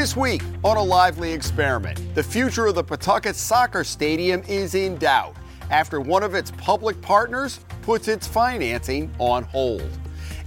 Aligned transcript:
This 0.00 0.16
week 0.16 0.42
on 0.64 0.78
a 0.78 0.82
lively 0.82 1.30
experiment, 1.30 2.14
the 2.14 2.22
future 2.22 2.64
of 2.64 2.74
the 2.74 2.82
Pawtucket 2.82 3.36
Soccer 3.36 3.84
Stadium 3.84 4.42
is 4.48 4.74
in 4.74 4.96
doubt 4.96 5.36
after 5.68 6.00
one 6.00 6.22
of 6.22 6.34
its 6.34 6.52
public 6.52 6.98
partners 7.02 7.60
puts 7.82 8.08
its 8.08 8.26
financing 8.26 9.14
on 9.18 9.42
hold. 9.42 9.86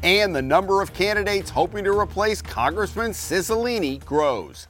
And 0.02 0.36
the 0.36 0.42
number 0.42 0.82
of 0.82 0.92
candidates 0.96 1.52
hoping 1.52 1.84
to 1.84 1.92
replace 1.92 2.42
Congressman 2.42 3.12
Cicilline 3.12 4.04
grows. 4.04 4.70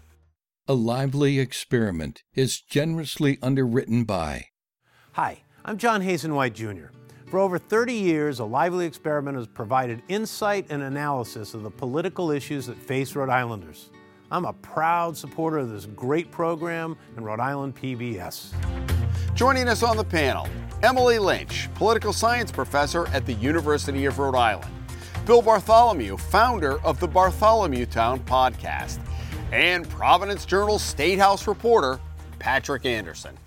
A 0.68 0.74
Lively 0.74 1.40
Experiment 1.40 2.24
is 2.34 2.60
generously 2.60 3.40
underwritten 3.42 4.04
by. 4.04 4.48
Hi, 5.14 5.44
I'm 5.64 5.78
John 5.78 6.02
Hazen 6.02 6.36
White 6.36 6.56
Jr. 6.56 6.88
For 7.28 7.40
over 7.40 7.58
30 7.58 7.94
years, 7.94 8.40
A 8.40 8.46
Lively 8.46 8.86
Experiment 8.86 9.38
has 9.38 9.48
provided 9.48 10.04
insight 10.10 10.66
and 10.70 10.84
analysis 10.84 11.54
of 11.54 11.64
the 11.64 11.72
political 11.72 12.32
issues 12.32 12.66
that 12.66 12.76
face 12.76 13.16
Rhode 13.16 13.30
Islanders. 13.30 13.90
I'm 14.34 14.46
a 14.46 14.54
proud 14.54 15.16
supporter 15.16 15.60
of 15.60 15.70
this 15.70 15.86
great 15.86 16.32
program 16.32 16.98
and 17.16 17.24
Rhode 17.24 17.40
Island 17.40 17.76
PBS. 17.76 18.52
Joining 19.36 19.70
us 19.70 19.84
on 19.84 19.96
the 19.96 20.04
panel, 20.04 20.48
Emily 20.82 21.20
Lynch, 21.20 21.70
political 21.76 22.12
science 22.12 22.52
professor 22.52 23.06
at 23.10 23.28
the 23.28 23.34
University 23.34 24.06
of 24.06 24.18
Rhode 24.18 24.34
Island, 24.34 24.72
Bill 25.28 25.44
Bartholomew, 25.44 26.18
founder 26.18 26.82
of 26.82 27.00
the 27.00 27.08
Bartholomewtown 27.08 28.22
podcast, 28.26 28.98
and 29.52 29.88
Providence 29.88 30.46
Journal 30.46 30.80
State 30.80 31.20
House 31.20 31.46
reporter 31.46 32.00
Patrick 32.40 32.88
Anderson. 32.88 33.38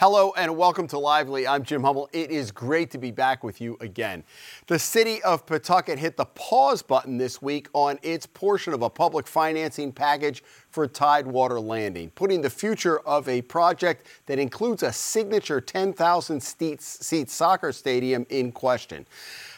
Hello 0.00 0.32
and 0.36 0.56
welcome 0.56 0.86
to 0.86 0.96
Lively. 0.96 1.44
I'm 1.44 1.64
Jim 1.64 1.82
Hummel. 1.82 2.08
It 2.12 2.30
is 2.30 2.52
great 2.52 2.92
to 2.92 2.98
be 2.98 3.10
back 3.10 3.42
with 3.42 3.60
you 3.60 3.76
again. 3.80 4.22
The 4.68 4.78
city 4.78 5.20
of 5.24 5.44
Pawtucket 5.44 5.98
hit 5.98 6.16
the 6.16 6.24
pause 6.24 6.82
button 6.82 7.18
this 7.18 7.42
week 7.42 7.68
on 7.72 7.98
its 8.04 8.24
portion 8.24 8.72
of 8.72 8.82
a 8.82 8.90
public 8.90 9.26
financing 9.26 9.90
package 9.90 10.44
for 10.70 10.86
Tidewater 10.86 11.58
Landing, 11.58 12.10
putting 12.10 12.42
the 12.42 12.48
future 12.48 13.00
of 13.00 13.28
a 13.28 13.42
project 13.42 14.06
that 14.26 14.38
includes 14.38 14.84
a 14.84 14.92
signature 14.92 15.60
10,000 15.60 16.40
seat 16.40 17.28
soccer 17.28 17.72
stadium 17.72 18.24
in 18.28 18.52
question. 18.52 19.04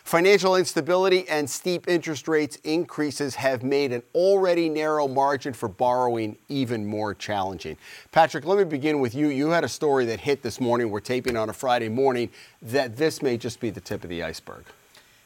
Financial 0.05 0.57
instability 0.57 1.29
and 1.29 1.49
steep 1.49 1.87
interest 1.87 2.27
rates 2.27 2.57
increases 2.65 3.35
have 3.35 3.63
made 3.63 3.93
an 3.93 4.03
already 4.15 4.69
narrow 4.69 5.07
margin 5.07 5.53
for 5.53 5.69
borrowing 5.69 6.37
even 6.49 6.87
more 6.87 7.15
challenging. 7.15 7.77
Patrick, 8.11 8.45
let 8.45 8.59
me 8.59 8.65
begin 8.65 9.01
with 9.01 9.15
you. 9.15 9.29
You 9.29 9.51
had 9.51 9.63
a 9.63 9.69
story 9.69 10.07
that 10.07 10.21
hit 10.21 10.43
this 10.43 10.61
morning. 10.61 10.91
We're 10.91 11.01
taping 11.01 11.37
on 11.37 11.49
a 11.49 11.53
Friday 11.53 11.89
morning 11.89 12.31
that 12.63 12.97
this 12.97 13.23
may 13.23 13.37
just 13.37 13.61
be 13.61 13.71
the 13.71 13.81
tip 13.81 14.03
of 14.03 14.11
the 14.11 14.23
iceberg. 14.23 14.65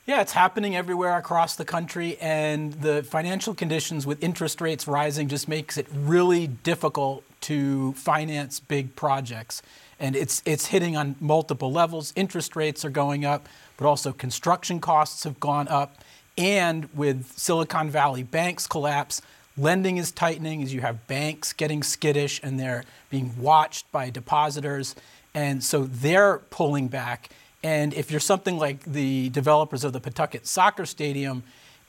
Yeah, 0.06 0.20
it's 0.20 0.33
happening 0.33 0.77
everywhere 0.77 1.16
across 1.16 1.56
the 1.56 1.64
country, 1.64 2.19
and 2.20 2.75
the 2.75 3.03
financial 3.03 3.55
conditions 3.55 4.05
with 4.06 4.22
interest 4.22 4.61
rates 4.61 4.86
rising 4.86 5.28
just 5.28 5.48
makes 5.48 5.78
it 5.78 5.86
really 5.91 6.47
difficult 6.47 7.25
to 7.42 7.94
finance 7.94 8.61
big 8.61 8.97
projects. 8.97 9.62
And 9.98 10.14
it's 10.14 10.42
it's 10.44 10.66
hitting 10.66 10.94
on 10.94 11.16
multiple 11.20 11.72
levels. 11.72 12.12
Interest 12.16 12.55
rates 12.55 12.84
are 12.84 12.91
going 12.91 13.25
up 13.25 13.48
but 13.77 13.86
also 13.86 14.12
construction 14.12 14.80
costs 14.80 15.25
have 15.25 15.41
gone 15.41 15.69
up. 15.69 15.97
And 16.36 16.89
with 16.94 17.33
Silicon 17.39 17.91
Valley 17.91 18.22
Bank's 18.22 18.66
collapse, 18.66 19.22
lending 19.56 19.98
is 19.98 20.11
tightening 20.11 20.62
as 20.62 20.75
you 20.75 20.81
have 20.81 21.06
banks 21.06 21.53
getting 21.53 21.83
skittish 21.83 22.41
and 22.42 22.58
they're 22.58 22.84
being 23.11 23.34
watched 23.39 23.91
by 23.92 24.11
depositors. 24.11 24.94
And 25.34 25.62
so 25.62 25.84
they're 25.84 26.39
pulling 26.50 26.89
back. 26.89 27.31
And 27.62 27.94
if 27.94 28.11
you're 28.11 28.20
something 28.20 28.58
like 28.58 28.84
the 28.84 29.31
developers 29.31 29.84
of 29.84 29.92
the 29.92 30.00
Pawtucket 30.00 30.47
Soccer 30.47 30.84
Stadium, 30.84 31.42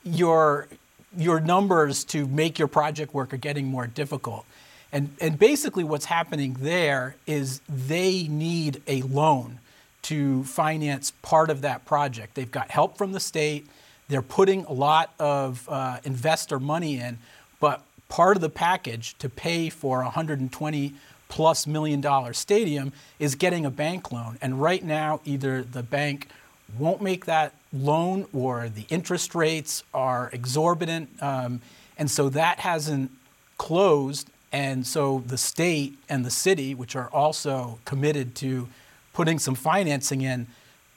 your, 0.04 0.68
your 1.18 1.40
numbers 1.40 2.04
to 2.06 2.28
make 2.28 2.58
your 2.58 2.68
project 2.68 3.14
work 3.14 3.34
are 3.34 3.38
getting 3.38 3.68
more 3.68 3.88
difficult. 3.88 4.46
And, 4.92 5.10
and 5.20 5.38
basically, 5.38 5.84
what's 5.84 6.06
happening 6.06 6.56
there 6.62 7.16
is 7.28 7.60
they 7.68 8.30
need 8.30 8.82
a 8.88 9.02
loan 9.02 9.60
to 10.06 10.44
finance 10.44 11.12
part 11.24 11.50
of 11.50 11.62
that 11.62 11.84
project. 11.86 12.36
They've 12.36 12.52
got 12.52 12.70
help 12.70 12.96
from 12.96 13.12
the 13.12 13.20
state. 13.20 13.66
They're 14.08 14.22
putting 14.22 14.66
a 14.66 14.72
lot 14.72 15.12
of 15.18 15.68
uh, 15.68 15.98
investor 16.04 16.60
money 16.60 17.00
in, 17.00 17.18
but 17.60 17.82
part 18.08 18.38
of 18.38 18.42
the 18.42 18.50
package 18.50 19.18
to 19.18 19.30
pay 19.30 19.70
for 19.70 20.02
a 20.02 20.06
120 20.06 20.94
plus 21.28 21.66
million 21.66 22.02
dollar 22.02 22.34
stadium 22.34 22.94
is 23.18 23.34
getting 23.34 23.66
a 23.66 23.72
bank 23.72 24.12
loan. 24.12 24.38
And 24.44 24.62
right 24.62 24.84
now, 24.84 25.22
either 25.26 25.64
the 25.64 25.82
bank 25.82 26.28
won't 26.78 27.02
make 27.02 27.26
that 27.26 27.56
loan 27.74 28.28
or 28.32 28.70
the 28.70 28.86
interest 28.90 29.34
rates 29.34 29.84
are 29.92 30.30
exorbitant. 30.34 31.10
Um, 31.22 31.62
and 31.98 32.12
so 32.12 32.30
that 32.30 32.60
hasn't 32.60 33.10
closed. 33.58 34.30
And 34.52 34.86
so 34.86 35.24
the 35.26 35.38
state 35.38 35.98
and 36.08 36.24
the 36.24 36.30
city, 36.30 36.76
which 36.76 36.96
are 36.96 37.10
also 37.10 37.80
committed 37.86 38.36
to 38.36 38.68
putting 39.16 39.40
some 39.40 39.56
financing 39.56 40.22
in 40.22 40.46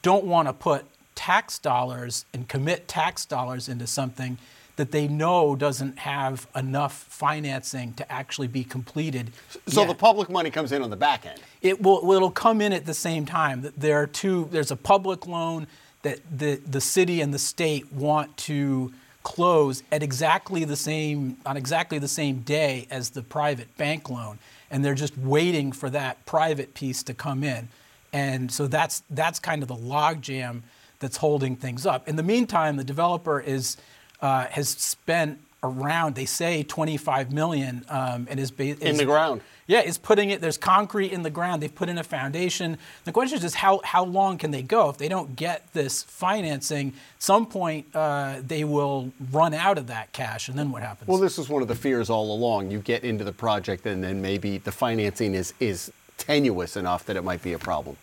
don't 0.01 0.25
want 0.25 0.47
to 0.47 0.53
put 0.53 0.85
tax 1.15 1.57
dollars 1.57 2.25
and 2.33 2.47
commit 2.47 2.87
tax 2.87 3.25
dollars 3.25 3.67
into 3.67 3.87
something 3.87 4.37
that 4.75 4.91
they 4.91 5.07
know 5.07 5.55
doesn't 5.55 5.99
have 5.99 6.47
enough 6.55 6.93
financing 6.93 7.93
to 7.93 8.09
actually 8.09 8.47
be 8.47 8.63
completed. 8.63 9.31
So 9.67 9.81
yet. 9.81 9.87
the 9.89 9.95
public 9.95 10.29
money 10.29 10.49
comes 10.51 10.71
in 10.71 10.81
on 10.81 10.89
the 10.89 10.95
back 10.95 11.25
end. 11.25 11.39
It 11.61 11.81
will 11.81 12.09
it'll 12.11 12.29
come 12.29 12.61
in 12.61 12.71
at 12.71 12.85
the 12.85 12.93
same 12.93 13.25
time. 13.25 13.71
There 13.75 14.01
are 14.01 14.07
two 14.07 14.47
there's 14.51 14.71
a 14.71 14.77
public 14.77 15.25
loan 15.25 15.67
that 16.03 16.19
the 16.31 16.55
the 16.55 16.81
city 16.81 17.21
and 17.21 17.33
the 17.33 17.39
state 17.39 17.91
want 17.91 18.37
to 18.37 18.93
close 19.23 19.83
at 19.91 20.01
exactly 20.01 20.63
the 20.63 20.77
same 20.77 21.37
on 21.45 21.57
exactly 21.57 21.99
the 21.99 22.07
same 22.07 22.39
day 22.39 22.87
as 22.89 23.09
the 23.11 23.21
private 23.21 23.75
bank 23.77 24.09
loan 24.09 24.39
and 24.71 24.83
they're 24.83 24.95
just 24.95 25.17
waiting 25.17 25.71
for 25.71 25.89
that 25.89 26.25
private 26.25 26.73
piece 26.73 27.03
to 27.03 27.13
come 27.13 27.43
in. 27.43 27.67
And 28.13 28.51
so 28.51 28.67
that's 28.67 29.03
that's 29.09 29.39
kind 29.39 29.61
of 29.61 29.67
the 29.67 29.75
logjam 29.75 30.61
that's 30.99 31.17
holding 31.17 31.55
things 31.55 31.85
up. 31.85 32.07
In 32.07 32.15
the 32.15 32.23
meantime, 32.23 32.77
the 32.77 32.83
developer 32.83 33.39
is 33.39 33.77
uh, 34.21 34.45
has 34.45 34.69
spent 34.69 35.39
around 35.63 36.15
they 36.15 36.25
say 36.25 36.63
25 36.63 37.33
million 37.33 37.85
um, 37.89 38.27
and 38.29 38.39
is, 38.39 38.51
ba- 38.51 38.63
is 38.63 38.79
in 38.79 38.97
the 38.97 39.05
ground. 39.05 39.41
Yeah, 39.67 39.81
is 39.81 39.99
putting 39.99 40.31
it. 40.31 40.41
There's 40.41 40.57
concrete 40.57 41.11
in 41.11 41.21
the 41.21 41.29
ground. 41.29 41.61
They've 41.61 41.73
put 41.73 41.89
in 41.89 41.99
a 41.99 42.03
foundation. 42.03 42.79
The 43.03 43.11
question 43.11 43.35
is 43.35 43.43
just 43.43 43.55
how 43.55 43.81
how 43.83 44.03
long 44.03 44.39
can 44.39 44.49
they 44.49 44.63
go 44.63 44.89
if 44.89 44.97
they 44.97 45.07
don't 45.07 45.35
get 45.35 45.71
this 45.73 46.01
financing? 46.01 46.93
Some 47.19 47.45
point 47.45 47.85
uh, 47.93 48.41
they 48.45 48.63
will 48.63 49.11
run 49.31 49.53
out 49.53 49.77
of 49.77 49.85
that 49.87 50.11
cash, 50.11 50.49
and 50.49 50.57
then 50.57 50.71
what 50.71 50.81
happens? 50.81 51.07
Well, 51.07 51.19
this 51.19 51.37
is 51.37 51.49
one 51.49 51.61
of 51.61 51.67
the 51.67 51.75
fears 51.75 52.09
all 52.09 52.33
along. 52.33 52.71
You 52.71 52.79
get 52.79 53.03
into 53.03 53.23
the 53.23 53.31
project, 53.31 53.85
and 53.85 54.03
then 54.03 54.21
maybe 54.23 54.57
the 54.57 54.71
financing 54.71 55.35
is 55.35 55.53
is 55.59 55.91
tenuous 56.19 56.77
enough 56.77 57.05
that 57.05 57.15
it 57.15 57.23
might 57.23 57.41
be 57.41 57.53
a 57.53 57.59
problem. 57.59 57.97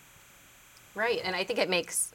Right, 0.95 1.21
and 1.23 1.35
I 1.35 1.43
think 1.43 1.59
it 1.59 1.69
makes 1.69 2.13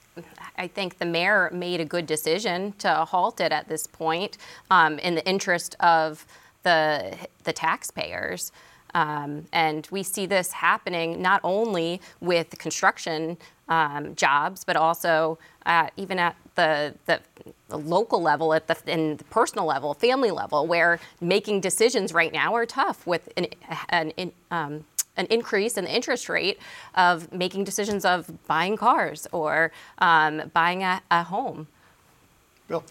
I 0.58 0.66
think 0.66 0.98
the 0.98 1.06
mayor 1.06 1.48
made 1.52 1.80
a 1.80 1.84
good 1.84 2.06
decision 2.06 2.72
to 2.78 3.06
halt 3.06 3.40
it 3.40 3.50
at 3.50 3.68
this 3.68 3.86
point 3.86 4.36
um, 4.70 4.98
in 4.98 5.14
the 5.14 5.26
interest 5.26 5.74
of 5.80 6.26
the 6.62 7.16
the 7.44 7.52
taxpayers. 7.52 8.52
Um, 8.94 9.46
and 9.52 9.88
we 9.90 10.02
see 10.02 10.26
this 10.26 10.52
happening 10.52 11.22
not 11.22 11.40
only 11.44 12.00
with 12.20 12.58
construction 12.58 13.38
um, 13.69 14.14
jobs, 14.16 14.64
but 14.64 14.76
also 14.76 15.38
uh, 15.64 15.88
even 15.96 16.19
at 16.19 16.36
the, 16.56 16.94
the, 17.06 17.20
the, 17.70 17.78
local 17.78 18.20
level, 18.20 18.52
at 18.52 18.66
the, 18.66 18.76
in 18.86 19.16
the 19.16 19.24
personal 19.24 19.64
level, 19.64 19.94
family 19.94 20.30
level, 20.30 20.66
where 20.66 21.00
making 21.22 21.62
decisions 21.62 22.12
right 22.12 22.34
now 22.34 22.54
are 22.54 22.66
tough 22.66 23.06
with 23.06 23.30
an, 23.38 23.46
an, 23.88 24.32
um, 24.50 24.84
an 25.16 25.26
increase 25.26 25.76
in 25.76 25.84
the 25.84 25.94
interest 25.94 26.28
rate 26.28 26.58
of 26.94 27.32
making 27.32 27.64
decisions 27.64 28.04
of 28.04 28.30
buying 28.46 28.76
cars 28.76 29.26
or 29.32 29.72
um, 29.98 30.50
buying 30.52 30.82
a, 30.82 31.02
a, 31.10 31.22
home. 31.22 31.66
Bill. 32.68 32.84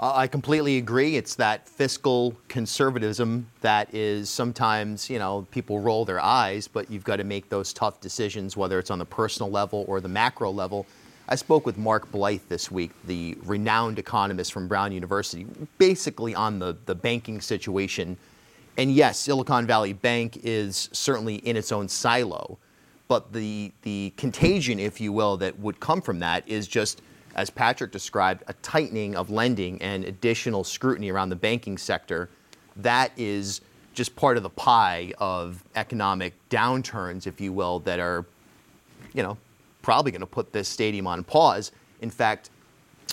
I 0.00 0.26
completely 0.26 0.78
agree. 0.78 1.16
It's 1.16 1.36
that 1.36 1.68
fiscal 1.68 2.34
conservatism 2.48 3.46
that 3.60 3.94
is 3.94 4.28
sometimes, 4.28 5.08
you 5.08 5.20
know, 5.20 5.46
people 5.52 5.78
roll 5.78 6.04
their 6.04 6.18
eyes, 6.18 6.66
but 6.66 6.90
you've 6.90 7.04
got 7.04 7.16
to 7.16 7.24
make 7.24 7.48
those 7.48 7.72
tough 7.72 8.00
decisions, 8.00 8.56
whether 8.56 8.80
it's 8.80 8.90
on 8.90 8.98
the 8.98 9.04
personal 9.04 9.50
level 9.50 9.84
or 9.86 10.00
the 10.00 10.08
macro 10.08 10.50
level. 10.50 10.86
I 11.28 11.36
spoke 11.36 11.64
with 11.64 11.78
Mark 11.78 12.10
Blyth 12.10 12.40
this 12.48 12.68
week, 12.68 12.90
the 13.04 13.38
renowned 13.44 14.00
economist 14.00 14.52
from 14.52 14.66
Brown 14.66 14.90
University, 14.90 15.46
basically 15.78 16.34
on 16.34 16.58
the, 16.58 16.76
the 16.86 16.96
banking 16.96 17.40
situation 17.40 18.16
and 18.76 18.92
yes, 18.92 19.18
Silicon 19.18 19.66
Valley 19.66 19.92
Bank 19.92 20.40
is 20.42 20.88
certainly 20.92 21.36
in 21.36 21.56
its 21.56 21.72
own 21.72 21.88
silo, 21.88 22.58
but 23.08 23.32
the 23.32 23.72
the 23.82 24.12
contagion, 24.16 24.78
if 24.80 25.00
you 25.00 25.12
will, 25.12 25.36
that 25.38 25.58
would 25.58 25.78
come 25.80 26.00
from 26.00 26.18
that 26.20 26.48
is 26.48 26.66
just, 26.66 27.02
as 27.34 27.50
Patrick 27.50 27.92
described, 27.92 28.42
a 28.46 28.54
tightening 28.54 29.14
of 29.16 29.30
lending 29.30 29.80
and 29.82 30.04
additional 30.04 30.64
scrutiny 30.64 31.10
around 31.10 31.28
the 31.28 31.36
banking 31.36 31.76
sector. 31.76 32.30
That 32.76 33.12
is 33.18 33.60
just 33.92 34.16
part 34.16 34.38
of 34.38 34.42
the 34.42 34.50
pie 34.50 35.12
of 35.18 35.62
economic 35.76 36.32
downturns, 36.48 37.26
if 37.26 37.40
you 37.40 37.52
will, 37.52 37.80
that 37.80 38.00
are, 38.00 38.24
you 39.12 39.22
know, 39.22 39.36
probably 39.82 40.10
going 40.10 40.20
to 40.20 40.26
put 40.26 40.52
this 40.52 40.68
stadium 40.68 41.06
on 41.06 41.22
pause. 41.24 41.72
In 42.00 42.08
fact, 42.10 42.48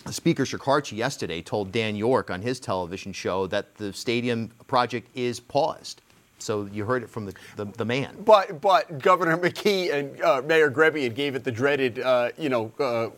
Speaker 0.10 0.44
Shekarchi 0.44 0.98
yesterday 0.98 1.42
told 1.42 1.72
Dan 1.72 1.96
Yorke 1.96 2.32
on 2.32 2.42
his 2.42 2.60
television 2.60 3.14
show 3.14 3.48
that 3.48 3.76
the 3.76 3.94
stadium 3.94 4.50
project 4.68 5.08
is 5.16 5.40
paused. 5.40 6.02
So 6.40 6.70
you 6.72 6.86
heard 6.86 7.04
it 7.04 7.10
from 7.10 7.26
the, 7.26 7.34
the, 7.58 7.66
the 7.66 7.86
man. 7.86 8.16
But 8.26 8.62
but 8.62 9.00
Governor 9.00 9.38
McKee 9.38 9.94
and 9.94 10.22
uh, 10.22 10.42
Mayor 10.46 10.72
Grebien 10.72 11.14
gave 11.14 11.36
it 11.36 11.44
the 11.44 11.52
dreaded, 11.52 12.00
uh, 12.00 12.30
you 12.38 12.48
know, 12.48 12.72
uh, 12.80 13.10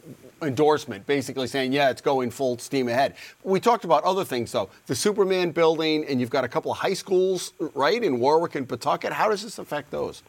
endorsement, 0.42 1.06
basically 1.06 1.46
saying, 1.46 1.72
yeah, 1.72 1.92
it's 1.92 2.02
going 2.02 2.32
full 2.32 2.58
steam 2.58 2.90
ahead. 2.90 3.16
We 3.44 3.60
talked 3.60 3.86
about 3.86 4.04
other 4.04 4.26
things 4.26 4.52
though, 4.52 4.70
the 4.88 4.96
Superman 4.96 5.52
building, 5.52 6.06
and 6.06 6.20
you've 6.20 6.32
got 6.32 6.44
a 6.44 6.48
couple 6.48 6.72
of 6.72 6.80
high 6.80 6.96
schools, 6.96 7.54
right, 7.76 8.04
in 8.04 8.20
Warwick 8.20 8.56
and 8.56 8.68
Pawtucket. 8.68 9.14
How 9.14 9.30
does 9.30 9.44
this 9.44 9.60
affect 9.60 9.92
those? 9.92 10.24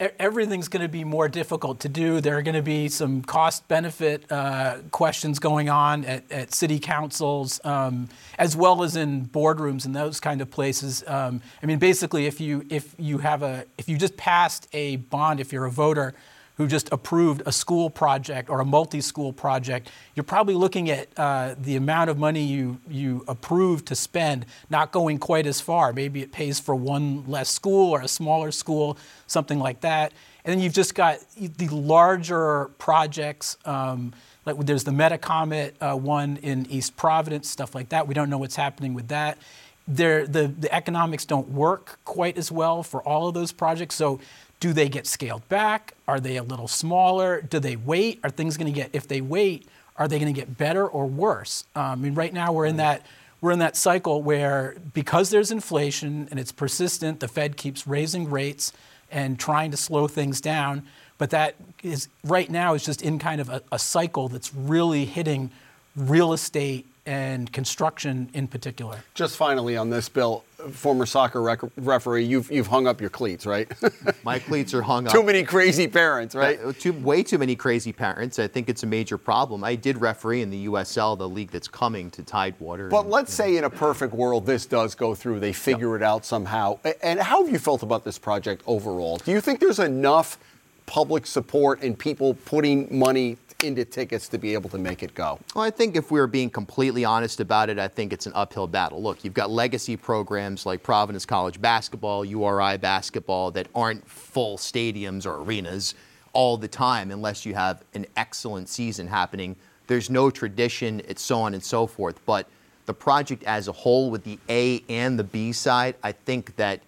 Everything's 0.00 0.68
going 0.68 0.82
to 0.82 0.88
be 0.88 1.02
more 1.02 1.28
difficult 1.28 1.80
to 1.80 1.88
do. 1.88 2.20
There 2.20 2.36
are 2.38 2.42
going 2.42 2.54
to 2.54 2.62
be 2.62 2.88
some 2.88 3.22
cost 3.22 3.66
benefit 3.66 4.30
uh, 4.30 4.78
questions 4.92 5.38
going 5.38 5.68
on 5.68 6.04
at, 6.04 6.30
at 6.30 6.54
city 6.54 6.78
councils, 6.78 7.60
um, 7.64 8.08
as 8.38 8.56
well 8.56 8.84
as 8.84 8.94
in 8.94 9.26
boardrooms 9.26 9.86
and 9.86 9.96
those 9.96 10.20
kind 10.20 10.40
of 10.40 10.50
places. 10.50 11.02
Um, 11.06 11.40
I 11.62 11.66
mean, 11.66 11.78
basically, 11.78 12.26
if 12.26 12.40
you 12.40 12.64
if 12.70 12.94
you 12.96 13.18
have 13.18 13.42
a 13.42 13.64
if 13.76 13.88
you 13.88 13.98
just 13.98 14.16
passed 14.16 14.68
a 14.72 14.96
bond, 14.96 15.40
if 15.40 15.52
you're 15.52 15.66
a 15.66 15.70
voter 15.70 16.14
who 16.58 16.66
just 16.66 16.88
approved 16.92 17.40
a 17.46 17.52
school 17.52 17.88
project 17.88 18.50
or 18.50 18.60
a 18.60 18.64
multi-school 18.64 19.32
project, 19.32 19.90
you're 20.14 20.24
probably 20.24 20.54
looking 20.54 20.90
at 20.90 21.08
uh, 21.16 21.54
the 21.56 21.76
amount 21.76 22.10
of 22.10 22.18
money 22.18 22.42
you 22.42 22.78
you 22.88 23.24
approved 23.28 23.86
to 23.86 23.94
spend 23.94 24.44
not 24.68 24.92
going 24.92 25.18
quite 25.18 25.46
as 25.46 25.60
far. 25.60 25.92
Maybe 25.92 26.20
it 26.20 26.32
pays 26.32 26.60
for 26.60 26.74
one 26.74 27.24
less 27.26 27.48
school 27.48 27.90
or 27.90 28.02
a 28.02 28.08
smaller 28.08 28.50
school, 28.50 28.98
something 29.26 29.60
like 29.60 29.80
that. 29.80 30.12
And 30.44 30.52
then 30.52 30.60
you've 30.60 30.74
just 30.74 30.94
got 30.94 31.20
the 31.36 31.68
larger 31.68 32.66
projects. 32.78 33.56
Um, 33.64 34.12
like 34.44 34.56
there's 34.66 34.84
the 34.84 34.90
Metacomet 34.90 35.72
uh, 35.80 35.96
one 35.96 36.38
in 36.38 36.66
East 36.70 36.96
Providence, 36.96 37.48
stuff 37.48 37.74
like 37.74 37.90
that. 37.90 38.08
We 38.08 38.14
don't 38.14 38.30
know 38.30 38.38
what's 38.38 38.56
happening 38.56 38.94
with 38.94 39.08
that. 39.08 39.38
There, 39.86 40.26
the, 40.26 40.48
the 40.48 40.74
economics 40.74 41.24
don't 41.24 41.48
work 41.50 41.98
quite 42.04 42.36
as 42.36 42.50
well 42.50 42.82
for 42.82 43.02
all 43.02 43.28
of 43.28 43.34
those 43.34 43.52
projects. 43.52 43.94
So 43.94 44.20
do 44.60 44.72
they 44.72 44.88
get 44.88 45.06
scaled 45.06 45.48
back? 45.48 45.94
Are 46.06 46.20
they 46.20 46.36
a 46.36 46.42
little 46.42 46.68
smaller? 46.68 47.40
Do 47.40 47.58
they 47.58 47.76
wait? 47.76 48.20
Are 48.24 48.30
things 48.30 48.56
going 48.56 48.72
to 48.72 48.72
get, 48.72 48.90
if 48.92 49.06
they 49.06 49.20
wait, 49.20 49.66
are 49.96 50.08
they 50.08 50.18
going 50.18 50.32
to 50.32 50.38
get 50.38 50.56
better 50.56 50.86
or 50.86 51.06
worse? 51.06 51.64
Um, 51.74 51.84
I 51.84 51.94
mean, 51.96 52.14
right 52.14 52.32
now 52.32 52.52
we're 52.52 52.66
in 52.66 52.76
that 52.76 53.02
we're 53.40 53.52
in 53.52 53.60
that 53.60 53.76
cycle 53.76 54.20
where 54.20 54.76
because 54.94 55.30
there's 55.30 55.52
inflation 55.52 56.26
and 56.30 56.40
it's 56.40 56.50
persistent, 56.50 57.20
the 57.20 57.28
Fed 57.28 57.56
keeps 57.56 57.86
raising 57.86 58.28
rates 58.28 58.72
and 59.12 59.38
trying 59.38 59.70
to 59.70 59.76
slow 59.76 60.08
things 60.08 60.40
down. 60.40 60.82
But 61.18 61.30
that 61.30 61.54
is 61.82 62.08
right 62.24 62.50
now 62.50 62.74
is 62.74 62.84
just 62.84 63.00
in 63.00 63.18
kind 63.18 63.40
of 63.40 63.48
a, 63.48 63.62
a 63.70 63.78
cycle 63.78 64.28
that's 64.28 64.52
really 64.54 65.04
hitting 65.04 65.50
real 65.96 66.32
estate 66.32 66.86
and 67.06 67.52
construction 67.52 68.28
in 68.34 68.48
particular. 68.48 69.04
Just 69.14 69.36
finally 69.36 69.76
on 69.76 69.90
this, 69.90 70.08
Bill, 70.08 70.44
former 70.72 71.06
soccer 71.06 71.40
rec- 71.40 71.60
referee, 71.76 72.24
you've, 72.24 72.50
you've 72.50 72.66
hung 72.66 72.86
up 72.86 73.00
your 73.00 73.10
cleats, 73.10 73.46
right? 73.46 73.70
My 74.24 74.38
cleats 74.38 74.74
are 74.74 74.82
hung 74.82 75.06
up. 75.06 75.12
Too 75.12 75.22
many 75.22 75.44
crazy 75.44 75.86
parents, 75.86 76.34
right? 76.34 76.58
Uh, 76.62 76.72
too, 76.72 76.92
way 76.92 77.22
too 77.22 77.38
many 77.38 77.54
crazy 77.54 77.92
parents. 77.92 78.38
I 78.38 78.48
think 78.48 78.68
it's 78.68 78.82
a 78.82 78.86
major 78.86 79.18
problem. 79.18 79.62
I 79.62 79.74
did 79.74 80.00
referee 80.00 80.42
in 80.42 80.50
the 80.50 80.66
USL, 80.66 81.16
the 81.16 81.28
league 81.28 81.50
that's 81.50 81.68
coming 81.68 82.10
to 82.12 82.22
Tidewater. 82.22 82.88
But 82.88 83.02
and, 83.02 83.10
let's 83.10 83.32
say 83.32 83.52
know. 83.52 83.58
in 83.58 83.64
a 83.64 83.70
perfect 83.70 84.12
world 84.12 84.46
this 84.46 84.66
does 84.66 84.94
go 84.94 85.14
through, 85.14 85.40
they 85.40 85.52
figure 85.52 85.92
yep. 85.92 86.02
it 86.02 86.04
out 86.04 86.24
somehow. 86.24 86.78
And 87.02 87.20
how 87.20 87.42
have 87.44 87.52
you 87.52 87.58
felt 87.58 87.82
about 87.82 88.04
this 88.04 88.18
project 88.18 88.62
overall? 88.66 89.18
Do 89.18 89.30
you 89.30 89.40
think 89.40 89.60
there's 89.60 89.78
enough 89.78 90.38
public 90.86 91.26
support 91.26 91.82
and 91.82 91.96
people 91.98 92.34
putting 92.34 92.98
money 92.98 93.36
into 93.64 93.84
tickets 93.84 94.28
to 94.28 94.38
be 94.38 94.54
able 94.54 94.70
to 94.70 94.78
make 94.78 95.02
it 95.02 95.12
go? 95.14 95.36
Well, 95.52 95.64
I 95.64 95.70
think 95.70 95.96
if 95.96 96.12
we're 96.12 96.28
being 96.28 96.48
completely 96.48 97.04
honest 97.04 97.40
about 97.40 97.68
it, 97.68 97.76
I 97.76 97.88
think 97.88 98.12
it's 98.12 98.26
an 98.26 98.32
uphill 98.36 98.68
battle. 98.68 99.02
Look, 99.02 99.24
you've 99.24 99.34
got 99.34 99.50
legacy 99.50 99.96
programs 99.96 100.64
like 100.64 100.84
Providence 100.84 101.26
College 101.26 101.60
basketball, 101.60 102.24
URI 102.24 102.78
basketball 102.78 103.50
that 103.50 103.66
aren't 103.74 104.08
full 104.08 104.58
stadiums 104.58 105.26
or 105.26 105.42
arenas 105.42 105.96
all 106.34 106.56
the 106.56 106.68
time 106.68 107.10
unless 107.10 107.44
you 107.44 107.52
have 107.54 107.82
an 107.94 108.06
excellent 108.16 108.68
season 108.68 109.08
happening. 109.08 109.56
There's 109.88 110.08
no 110.08 110.30
tradition, 110.30 111.02
it's 111.08 111.22
so 111.22 111.40
on 111.40 111.52
and 111.52 111.62
so 111.62 111.88
forth. 111.88 112.24
But 112.26 112.46
the 112.86 112.94
project 112.94 113.42
as 113.42 113.66
a 113.66 113.72
whole, 113.72 114.08
with 114.08 114.22
the 114.22 114.38
A 114.48 114.84
and 114.88 115.18
the 115.18 115.24
B 115.24 115.50
side, 115.50 115.96
I 116.04 116.12
think 116.12 116.54
that 116.56 116.80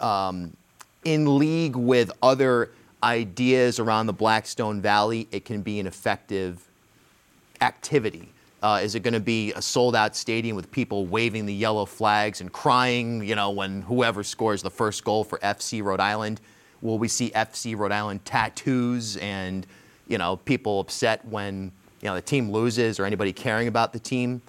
um, 0.00 0.56
in 1.04 1.38
league 1.38 1.76
with 1.76 2.10
other 2.24 2.70
ideas 3.02 3.78
around 3.78 4.06
the 4.06 4.12
Blackstone 4.12 4.80
Valley, 4.80 5.28
it 5.30 5.44
can 5.44 5.62
be 5.62 5.80
an 5.80 5.86
effective 5.86 6.68
activity. 7.60 8.28
Uh, 8.62 8.80
is 8.82 8.94
it 8.94 9.00
going 9.00 9.14
to 9.14 9.20
be 9.20 9.52
a 9.54 9.62
sold 9.62 9.96
out 9.96 10.14
stadium 10.14 10.54
with 10.54 10.70
people 10.70 11.06
waving 11.06 11.46
the 11.46 11.54
yellow 11.54 11.84
flags 11.84 12.40
and 12.40 12.52
crying, 12.52 13.24
you 13.24 13.34
know, 13.34 13.50
when 13.50 13.82
whoever 13.82 14.22
scores 14.22 14.62
the 14.62 14.70
first 14.70 15.02
goal 15.04 15.24
for 15.24 15.38
FC 15.38 15.82
Rhode 15.82 15.98
Island? 15.98 16.40
Will 16.80 16.98
we 16.98 17.08
see 17.08 17.30
FC 17.30 17.76
Rhode 17.76 17.90
Island 17.90 18.24
tattoos 18.24 19.16
and, 19.16 19.66
you 20.06 20.16
know, 20.16 20.36
people 20.36 20.78
upset 20.78 21.24
when, 21.26 21.72
you 22.00 22.08
know, 22.08 22.14
the 22.14 22.22
team 22.22 22.52
loses 22.52 23.00
or 23.00 23.04
anybody 23.04 23.32
caring 23.32 23.66
about 23.66 23.92
the 23.92 23.98
team? 23.98 24.40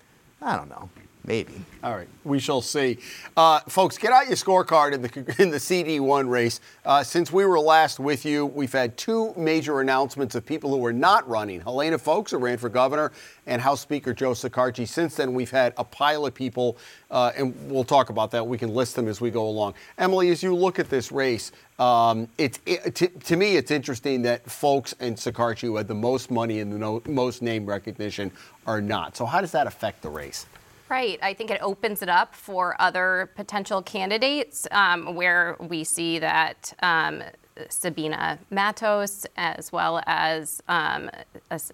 I 0.41 0.56
don't 0.56 0.69
know. 0.69 0.89
Maybe. 1.25 1.53
All 1.81 1.95
right, 1.95 2.07
we 2.25 2.37
shall 2.39 2.59
see. 2.59 2.97
Uh, 3.37 3.61
folks, 3.61 3.97
get 3.97 4.11
out 4.11 4.27
your 4.27 4.35
scorecard 4.35 4.91
in 4.91 5.01
the 5.01 5.35
in 5.41 5.51
the 5.51 5.57
CD1 5.57 6.29
race. 6.29 6.59
Uh, 6.85 7.01
since 7.01 7.31
we 7.31 7.45
were 7.45 7.59
last 7.59 7.97
with 7.97 8.25
you, 8.25 8.45
we've 8.45 8.73
had 8.73 8.97
two 8.97 9.33
major 9.37 9.79
announcements 9.79 10.35
of 10.35 10.45
people 10.45 10.69
who 10.69 10.85
are 10.85 10.91
not 10.91 11.27
running. 11.29 11.61
Helena 11.61 11.97
Foulkes, 11.97 12.31
who 12.31 12.37
ran 12.39 12.57
for 12.57 12.67
governor, 12.67 13.13
and 13.47 13.61
House 13.61 13.79
Speaker 13.79 14.13
Joe 14.13 14.31
Shekarchi. 14.31 14.85
Since 14.85 15.15
then, 15.15 15.33
we've 15.33 15.51
had 15.51 15.73
a 15.77 15.85
pile 15.85 16.25
of 16.25 16.33
people, 16.33 16.77
uh, 17.09 17.31
and 17.37 17.55
we'll 17.71 17.85
talk 17.85 18.09
about 18.09 18.31
that. 18.31 18.45
We 18.45 18.57
can 18.57 18.73
list 18.73 18.97
them 18.97 19.07
as 19.07 19.21
we 19.21 19.31
go 19.31 19.47
along. 19.47 19.75
Emily, 19.97 20.29
as 20.29 20.43
you 20.43 20.53
look 20.53 20.77
at 20.77 20.89
this 20.89 21.09
race, 21.09 21.53
um, 21.79 22.27
it's 22.37 22.59
it, 22.65 22.95
to, 22.95 23.07
to, 23.07 23.37
me, 23.37 23.55
it's 23.55 23.71
interesting 23.71 24.23
that 24.23 24.43
Foulkes 24.49 24.93
and 24.99 25.15
Shekarchi, 25.15 25.61
who 25.61 25.77
had 25.77 25.87
the 25.87 25.95
most 25.95 26.31
money 26.31 26.59
and 26.59 26.71
the 26.71 26.77
no, 26.77 27.01
most 27.07 27.41
name 27.41 27.65
recognition, 27.65 28.29
are 28.67 28.81
not. 28.81 29.15
So, 29.15 29.25
how 29.25 29.39
does 29.39 29.53
that 29.53 29.67
affect 29.67 30.01
the 30.01 30.09
race? 30.09 30.45
Right. 30.89 31.18
I 31.21 31.33
think 31.33 31.50
it 31.50 31.62
opens 31.62 32.01
it 32.01 32.09
up 32.09 32.35
for 32.35 32.75
other 32.80 33.31
potential 33.35 33.81
candidates 33.81 34.68
um, 34.71 35.15
where 35.15 35.56
we 35.59 35.83
see 35.83 36.19
that 36.19 36.74
um, 36.83 37.24
Sabina 37.69 38.39
Matos 38.50 39.25
as 39.38 39.71
well 39.71 40.01
as 40.06 40.62
um, 40.68 41.09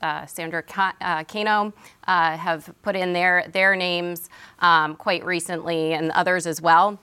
uh, 0.02 0.26
Sandra 0.26 0.64
uh, 1.02 1.24
Cano 1.24 1.74
uh, 2.08 2.38
have 2.38 2.74
put 2.82 2.96
in 2.96 3.14
their, 3.14 3.46
their 3.52 3.76
names 3.76 4.30
um, 4.60 4.96
quite 4.96 5.26
recently 5.26 5.94
and 5.94 6.12
others 6.12 6.46
as 6.46 6.62
well. 6.62 7.00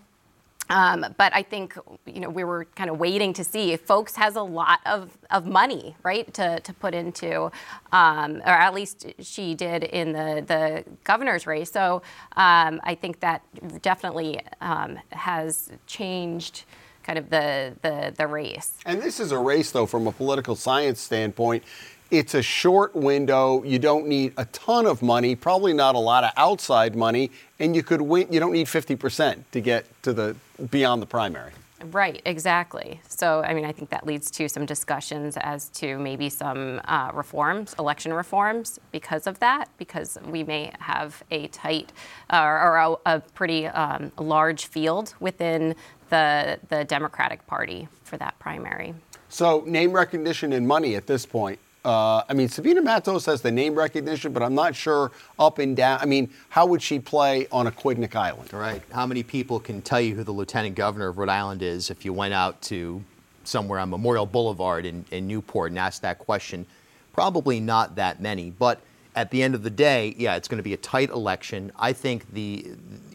Um, 0.69 1.07
but 1.17 1.35
I 1.35 1.43
think 1.43 1.77
you 2.07 2.21
know 2.21 2.31
we 2.31 2.45
were 2.45 2.65
kind 2.75 2.91
of 2.91 2.99
waiting 2.99 3.33
to 3.35 3.45
see 3.45 3.73
if 3.73 3.87
Foulkes 3.87 4.17
has 4.17 4.37
a 4.37 4.43
lot 4.43 4.81
of, 4.87 5.17
of 5.31 5.47
money, 5.47 5.97
right, 6.03 6.33
to, 6.35 6.61
to 6.61 6.73
put 6.73 6.95
into, 6.95 7.51
um, 7.93 8.43
or 8.45 8.53
at 8.53 8.75
least 8.75 9.07
she 9.21 9.55
did 9.55 9.85
in 9.85 10.13
the, 10.13 10.45
the 10.47 10.85
governor's 11.05 11.47
race. 11.47 11.71
So 11.71 12.03
um, 12.37 12.81
I 12.83 12.97
think 13.01 13.21
that 13.21 13.43
definitely 13.83 14.41
um, 14.61 14.99
has 15.11 15.71
changed 15.87 16.65
kind 17.03 17.19
of 17.19 17.31
the, 17.31 17.73
the 17.83 18.13
the 18.17 18.27
race. 18.27 18.75
And 18.85 19.01
this 19.01 19.21
is 19.21 19.31
a 19.31 19.39
race, 19.39 19.71
though, 19.71 19.87
from 19.87 20.07
a 20.09 20.13
political 20.13 20.57
science 20.57 21.01
standpoint. 21.01 21.63
It's 22.11 22.35
a 22.35 22.43
short 22.43 22.95
window. 22.95 23.65
You 23.65 23.81
don't 23.81 24.07
need 24.07 24.33
a 24.37 24.45
ton 24.47 24.87
of 24.87 25.03
money, 25.03 25.35
probably 25.35 25.73
not 25.73 25.97
a 25.97 25.99
lot 25.99 26.23
of 26.23 26.31
outside 26.37 26.95
money, 26.95 27.31
and 27.59 27.75
you 27.75 27.83
could 27.83 28.01
win. 28.01 28.29
You 28.31 28.39
don't 28.39 28.53
need 28.53 28.67
50% 28.67 29.43
to 29.51 29.61
get 29.61 29.87
to 30.03 30.13
the 30.13 30.37
beyond 30.71 31.03
the 31.03 31.07
primary. 31.07 31.53
Right, 31.85 32.23
exactly. 32.25 33.01
So, 33.07 33.43
I 33.43 33.53
mean, 33.53 33.67
I 33.67 33.73
think 33.73 33.91
that 33.91 34.07
leads 34.07 34.31
to 34.33 34.49
some 34.49 34.65
discussions 34.65 35.37
as 35.37 35.69
to 35.71 35.99
maybe 35.99 36.31
some 36.31 36.81
uh, 36.87 37.11
reforms, 37.13 37.75
election 37.79 38.15
reforms, 38.15 38.81
because 38.93 39.27
of 39.27 39.39
that, 39.41 39.69
because 39.77 40.17
we 40.27 40.43
may 40.43 40.73
have 40.79 41.23
a 41.31 41.49
tight 41.49 41.93
uh, 42.31 42.43
or 42.43 42.77
a, 42.77 42.97
a 43.17 43.21
pretty 43.21 43.67
um, 43.67 44.11
large 44.19 44.67
field 44.67 45.15
within 45.21 45.75
the 46.09 46.59
the 46.69 46.85
Democratic 46.85 47.47
Party 47.47 47.89
for 48.05 48.17
that 48.17 48.39
primary. 48.39 48.95
So, 49.29 49.63
name 49.67 49.93
recognition 49.93 50.53
and 50.53 50.67
money 50.67 50.95
at 50.95 51.07
this 51.07 51.27
point 51.27 51.59
uh, 51.87 52.25
I 52.29 52.35
mean, 52.35 52.49
Sabina 52.49 52.83
Matos 52.83 53.27
has 53.27 53.43
the 53.43 53.53
name 53.53 53.77
recognition, 53.77 54.33
but 54.33 54.43
I'm 54.43 54.57
not 54.57 54.75
sure 54.75 55.13
up 55.39 55.61
and 55.61 55.77
down. 55.77 56.01
I 56.03 56.05
mean, 56.05 56.29
how 56.49 56.67
would 56.67 56.83
she 56.83 56.99
play 56.99 57.47
on 57.53 57.69
Aquidneck 57.69 58.17
Island? 58.17 58.53
Right. 58.53 58.83
How 58.91 59.07
many 59.07 59.23
people 59.23 59.61
can 59.61 59.81
tell 59.83 60.01
you 60.01 60.17
who 60.17 60.25
the 60.25 60.33
lieutenant 60.33 60.75
governor 60.75 61.07
of 61.07 61.17
Rhode 61.19 61.29
Island 61.29 61.63
is 61.63 61.89
if 61.89 62.05
you 62.05 62.13
went 62.13 62.35
out 62.35 62.61
to 62.63 63.05
somewhere 63.45 63.79
on 63.79 63.89
Memorial 63.89 64.27
Boulevard 64.27 64.85
in, 64.85 65.05
in 65.13 65.29
Newport 65.29 65.71
and 65.71 65.79
asked 65.79 66.03
that 66.03 66.19
question? 66.19 66.67
Probably 67.13 67.61
not 67.61 67.95
that 67.95 68.21
many. 68.21 68.51
But 68.51 68.81
at 69.15 69.31
the 69.31 69.41
end 69.41 69.55
of 69.55 69.63
the 69.63 69.71
day, 69.71 70.17
yeah, 70.19 70.35
it's 70.35 70.49
going 70.49 70.59
to 70.59 70.65
be 70.65 70.75
a 70.75 70.79
tight 70.79 71.11
election. 71.11 71.71
I 71.79 71.93
think 71.93 72.33
the, 72.33 72.67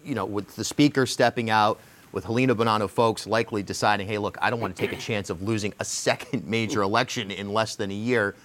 you 0.05 0.15
know, 0.15 0.23
with 0.23 0.55
the 0.55 0.63
speaker 0.63 1.05
stepping 1.05 1.49
out, 1.49 1.77
with 2.13 2.23
Helena 2.25 2.55
Buonanno 2.55 2.89
Foulkes 2.89 3.27
likely 3.27 3.63
deciding, 3.63 4.07
hey, 4.07 4.17
look, 4.17 4.37
I 4.41 4.49
don't 4.49 4.59
want 4.59 4.75
to 4.75 4.81
take 4.81 4.91
a 4.91 5.01
chance 5.01 5.29
of 5.29 5.41
losing 5.41 5.73
a 5.79 5.85
second 5.85 6.45
major 6.47 6.81
election 6.81 7.31
in 7.31 7.53
less 7.53 7.75
than 7.75 7.91
a 7.91 7.95
year. 7.95 8.35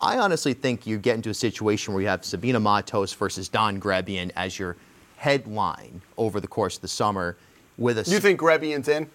I 0.00 0.18
honestly 0.18 0.54
think 0.54 0.86
you 0.86 0.98
get 0.98 1.14
into 1.16 1.30
a 1.30 1.34
situation 1.34 1.94
where 1.94 2.02
you 2.02 2.08
have 2.08 2.24
Sabina 2.24 2.60
Matos 2.60 3.12
versus 3.12 3.48
Don 3.48 3.80
Grebien 3.80 4.30
as 4.36 4.58
your 4.58 4.76
headline 5.16 6.02
over 6.18 6.40
the 6.40 6.48
course 6.48 6.76
of 6.76 6.82
the 6.82 6.88
summer 6.88 7.36
with 7.78 7.98
a 7.98 8.10
You 8.10 8.20
think 8.20 8.40
Grebien's 8.40 8.88
in? 8.88 9.08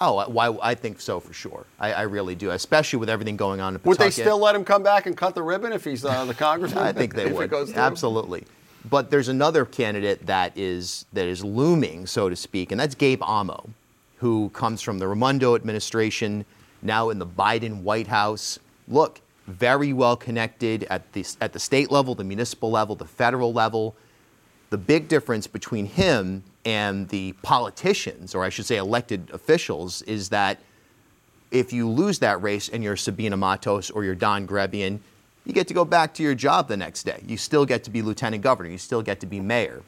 Oh, 0.00 0.26
why? 0.30 0.56
I 0.62 0.74
think 0.74 0.98
so 1.00 1.20
for 1.20 1.34
sure. 1.34 1.66
I, 1.78 1.92
I 1.92 2.02
really 2.02 2.34
do, 2.34 2.50
especially 2.50 2.98
with 2.98 3.10
everything 3.10 3.36
going 3.36 3.60
on 3.60 3.74
in 3.74 3.80
Would 3.84 3.98
they 3.98 4.10
still 4.10 4.38
let 4.38 4.54
him 4.54 4.64
come 4.64 4.82
back 4.82 5.04
and 5.04 5.14
cut 5.14 5.34
the 5.34 5.42
ribbon 5.42 5.74
if 5.74 5.84
he's 5.84 6.04
uh, 6.04 6.24
the 6.24 6.32
congressman? 6.32 6.82
I 6.82 6.92
think 6.92 7.14
they 7.14 7.30
would. 7.32 7.52
Absolutely. 7.52 8.44
But 8.88 9.10
there's 9.10 9.28
another 9.28 9.66
candidate 9.66 10.24
that 10.24 10.56
is 10.56 11.04
that 11.12 11.26
is 11.26 11.44
looming, 11.44 12.06
so 12.06 12.30
to 12.30 12.36
speak, 12.36 12.72
and 12.72 12.80
that's 12.80 12.94
Gabe 12.94 13.22
Amo, 13.22 13.68
who 14.16 14.48
comes 14.50 14.80
from 14.80 14.98
the 14.98 15.06
Raimondo 15.06 15.54
administration, 15.54 16.46
now 16.80 17.10
in 17.10 17.18
the 17.18 17.26
Biden 17.26 17.82
White 17.82 18.06
House. 18.06 18.58
Look, 18.88 19.20
very 19.50 19.92
well 19.92 20.16
connected 20.16 20.84
at 20.84 21.12
the 21.12 21.24
at 21.40 21.52
the 21.52 21.58
state 21.58 21.90
level, 21.90 22.14
the 22.14 22.24
municipal 22.24 22.70
level, 22.70 22.96
the 22.96 23.04
federal 23.04 23.52
level. 23.52 23.94
The 24.70 24.78
big 24.78 25.08
difference 25.08 25.48
between 25.48 25.86
him 25.86 26.44
and 26.64 27.08
the 27.08 27.32
politicians, 27.42 28.36
or 28.36 28.44
I 28.44 28.50
should 28.50 28.66
say 28.66 28.76
elected 28.76 29.28
officials, 29.32 30.02
is 30.02 30.28
that 30.28 30.60
if 31.50 31.72
you 31.72 31.88
lose 31.88 32.20
that 32.20 32.40
race 32.40 32.68
and 32.68 32.84
you're 32.84 32.96
Sabina 32.96 33.36
Matos 33.36 33.90
or 33.90 34.04
you're 34.04 34.14
Don 34.14 34.46
Grebien, 34.46 35.00
you 35.44 35.52
get 35.52 35.66
to 35.68 35.74
go 35.74 35.84
back 35.84 36.14
to 36.14 36.22
your 36.22 36.34
job 36.34 36.68
the 36.68 36.76
next 36.76 37.02
day. 37.02 37.20
You 37.26 37.36
still 37.36 37.66
get 37.66 37.82
to 37.84 37.90
be 37.90 38.02
lieutenant 38.02 38.42
governor. 38.42 38.70
You 38.70 38.78
still 38.78 39.02
get 39.02 39.20
to 39.20 39.26
be 39.26 39.40
mayor. 39.40 39.82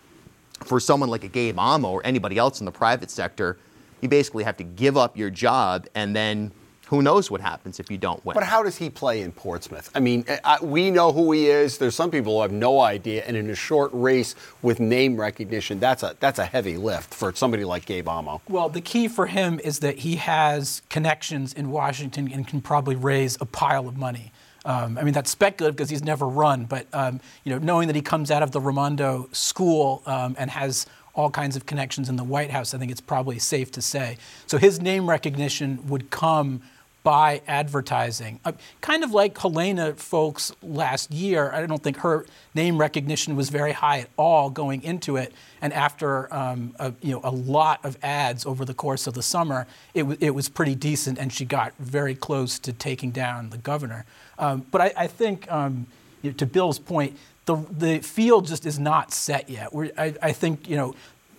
For 0.64 0.80
someone 0.80 1.08
like 1.08 1.24
a 1.24 1.28
Gabe 1.28 1.58
Amo 1.58 1.90
or 1.90 2.02
anybody 2.04 2.38
else 2.38 2.60
in 2.60 2.66
the 2.66 2.72
private 2.72 3.10
sector, 3.10 3.58
you 4.00 4.08
basically 4.08 4.44
have 4.44 4.56
to 4.56 4.64
give 4.64 4.96
up 4.96 5.16
your 5.16 5.30
job 5.30 5.86
and 5.94 6.16
then 6.16 6.50
who 6.92 7.00
knows 7.00 7.30
what 7.30 7.40
happens 7.40 7.80
if 7.80 7.90
you 7.90 7.96
don't 7.96 8.22
win. 8.22 8.34
But 8.34 8.42
how 8.42 8.62
does 8.62 8.76
he 8.76 8.90
play 8.90 9.22
in 9.22 9.32
Portsmouth? 9.32 9.90
I 9.94 10.00
mean, 10.00 10.26
I, 10.44 10.58
we 10.62 10.90
know 10.90 11.10
who 11.10 11.32
he 11.32 11.46
is. 11.46 11.78
There's 11.78 11.94
some 11.94 12.10
people 12.10 12.34
who 12.34 12.42
have 12.42 12.52
no 12.52 12.82
idea, 12.82 13.24
and 13.26 13.34
in 13.34 13.48
a 13.48 13.54
short 13.54 13.90
race 13.94 14.34
with 14.60 14.78
name 14.78 15.18
recognition, 15.18 15.80
that's 15.80 16.02
a 16.02 16.14
that's 16.20 16.38
a 16.38 16.44
heavy 16.44 16.76
lift 16.76 17.14
for 17.14 17.34
somebody 17.34 17.64
like 17.64 17.86
Gabe 17.86 18.06
Amo. 18.06 18.42
Well, 18.46 18.68
the 18.68 18.82
key 18.82 19.08
for 19.08 19.24
him 19.24 19.58
is 19.64 19.78
that 19.78 20.00
he 20.00 20.16
has 20.16 20.82
connections 20.90 21.54
in 21.54 21.70
Washington 21.70 22.30
and 22.30 22.46
can 22.46 22.60
probably 22.60 22.94
raise 22.94 23.38
a 23.40 23.46
pile 23.46 23.88
of 23.88 23.96
money. 23.96 24.30
Um, 24.66 24.98
I 24.98 25.02
mean, 25.02 25.14
that's 25.14 25.30
speculative 25.30 25.74
because 25.74 25.88
he's 25.88 26.04
never 26.04 26.28
run, 26.28 26.66
but 26.66 26.88
um, 26.92 27.20
you 27.44 27.52
know, 27.52 27.58
knowing 27.58 27.86
that 27.86 27.96
he 27.96 28.02
comes 28.02 28.30
out 28.30 28.42
of 28.42 28.50
the 28.50 28.60
Raimondo 28.60 29.30
School 29.32 30.02
um, 30.04 30.36
and 30.38 30.50
has 30.50 30.84
all 31.14 31.30
kinds 31.30 31.56
of 31.56 31.64
connections 31.64 32.10
in 32.10 32.16
the 32.16 32.24
White 32.24 32.50
House, 32.50 32.74
I 32.74 32.78
think 32.78 32.90
it's 32.90 33.00
probably 33.00 33.38
safe 33.38 33.70
to 33.72 33.80
say. 33.80 34.18
So 34.46 34.58
his 34.58 34.80
name 34.80 35.08
recognition 35.08 35.78
would 35.88 36.10
come 36.10 36.60
by 37.02 37.42
advertising. 37.48 38.38
Uh, 38.44 38.52
kind 38.80 39.02
of 39.02 39.12
like 39.12 39.36
Helena 39.36 39.94
Foulkes 39.94 40.52
last 40.62 41.10
year. 41.10 41.50
I 41.52 41.66
don't 41.66 41.82
think 41.82 41.98
her 41.98 42.24
name 42.54 42.78
recognition 42.78 43.34
was 43.34 43.48
very 43.48 43.72
high 43.72 44.00
at 44.00 44.08
all 44.16 44.50
going 44.50 44.82
into 44.84 45.16
it. 45.16 45.32
And 45.60 45.72
after 45.72 46.32
um, 46.32 46.74
a, 46.78 46.92
you 47.00 47.12
know, 47.12 47.20
a 47.24 47.30
lot 47.30 47.84
of 47.84 47.96
ads 48.02 48.46
over 48.46 48.64
the 48.64 48.74
course 48.74 49.06
of 49.06 49.14
the 49.14 49.22
summer, 49.22 49.66
it, 49.94 50.02
w- 50.02 50.18
it 50.20 50.34
was 50.34 50.48
pretty 50.48 50.74
decent, 50.74 51.18
and 51.18 51.32
she 51.32 51.44
got 51.44 51.72
very 51.78 52.14
close 52.14 52.58
to 52.60 52.72
taking 52.72 53.10
down 53.10 53.50
the 53.50 53.58
governor. 53.58 54.04
Um, 54.38 54.64
but 54.70 54.80
I, 54.80 54.92
I 54.96 55.06
think, 55.08 55.50
um, 55.50 55.86
you 56.22 56.30
know, 56.30 56.36
to 56.36 56.46
Bill's 56.46 56.78
point, 56.78 57.18
the, 57.46 57.56
the 57.70 57.98
field 57.98 58.46
just 58.46 58.64
is 58.66 58.78
not 58.78 59.12
set 59.12 59.50
yet. 59.50 59.70
I, 59.98 60.14
I 60.22 60.32
think, 60.32 60.68
you 60.68 60.76
know, 60.76 60.94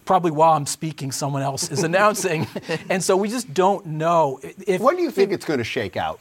probably 0.05 0.31
while 0.31 0.53
I'm 0.53 0.65
speaking, 0.65 1.11
someone 1.11 1.41
else 1.41 1.71
is 1.71 1.83
announcing, 1.89 2.47
and 2.89 3.03
so 3.03 3.17
we 3.17 3.29
just 3.29 3.53
don't 3.53 3.85
know. 3.85 4.39
If, 4.65 4.81
When 4.81 4.95
do 4.95 5.01
you 5.03 5.11
think 5.11 5.31
if- 5.31 5.35
it's 5.35 5.45
going 5.45 5.59
to 5.59 5.63
shake 5.63 5.97
out? 5.97 6.19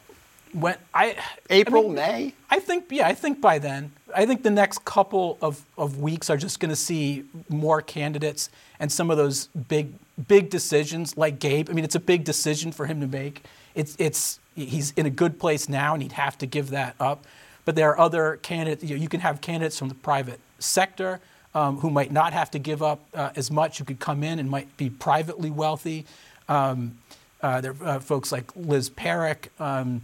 when 0.53 0.75
I 0.93 1.15
April, 1.49 1.83
I 1.83 1.85
mean, 1.85 1.95
May? 1.95 2.33
I 2.49 2.59
think 2.59 2.85
yeah, 2.91 3.07
I 3.07 3.13
think 3.13 3.41
by 3.41 3.59
then. 3.59 3.91
I 4.15 4.27
think 4.27 4.43
the 4.43 4.51
next 4.51 4.85
couple 4.85 5.39
of, 5.41 5.65
of 5.77 5.97
weeks 5.97 6.29
are 6.29 6.37
just 6.37 6.59
going 6.59 6.69
to 6.69 6.75
see 6.75 7.23
more 7.49 7.81
candidates 7.81 8.51
and 8.79 8.91
some 8.91 9.09
of 9.09 9.17
those 9.17 9.47
big 9.47 9.93
big 10.27 10.49
decisions 10.51 11.17
like 11.17 11.39
Gabe. 11.39 11.69
I 11.69 11.73
mean, 11.73 11.83
it's 11.83 11.95
a 11.95 11.99
big 11.99 12.23
decision 12.23 12.71
for 12.71 12.85
him 12.85 13.01
to 13.01 13.07
make. 13.07 13.43
It's 13.73 13.95
it's 13.97 14.39
he's 14.55 14.91
in 14.91 15.07
a 15.07 15.09
good 15.09 15.39
place 15.39 15.67
now 15.67 15.93
and 15.93 16.03
he'd 16.03 16.11
have 16.11 16.37
to 16.37 16.45
give 16.45 16.69
that 16.69 16.95
up. 16.99 17.25
But 17.65 17.75
there 17.75 17.89
are 17.89 17.99
other 17.99 18.37
candidates. 18.43 18.83
You, 18.83 18.95
know, 18.95 19.01
you 19.01 19.09
can 19.09 19.21
have 19.21 19.41
candidates 19.41 19.79
from 19.79 19.89
the 19.89 19.95
private 19.95 20.39
sector 20.59 21.19
um, 21.55 21.77
who 21.77 21.89
might 21.89 22.11
not 22.11 22.33
have 22.33 22.51
to 22.51 22.59
give 22.59 22.81
up 22.81 23.01
uh, 23.13 23.31
as 23.35 23.51
much, 23.51 23.79
who 23.79 23.85
could 23.85 23.99
come 23.99 24.23
in 24.23 24.39
and 24.39 24.49
might 24.49 24.75
be 24.77 24.89
privately 24.89 25.51
wealthy. 25.51 26.05
Um, 26.49 26.97
uh, 27.41 27.61
there 27.61 27.75
are 27.81 27.87
uh, 27.87 27.99
folks 27.99 28.31
like 28.31 28.55
Liz 28.55 28.89
Perrick. 28.89 29.49
Um, 29.59 30.01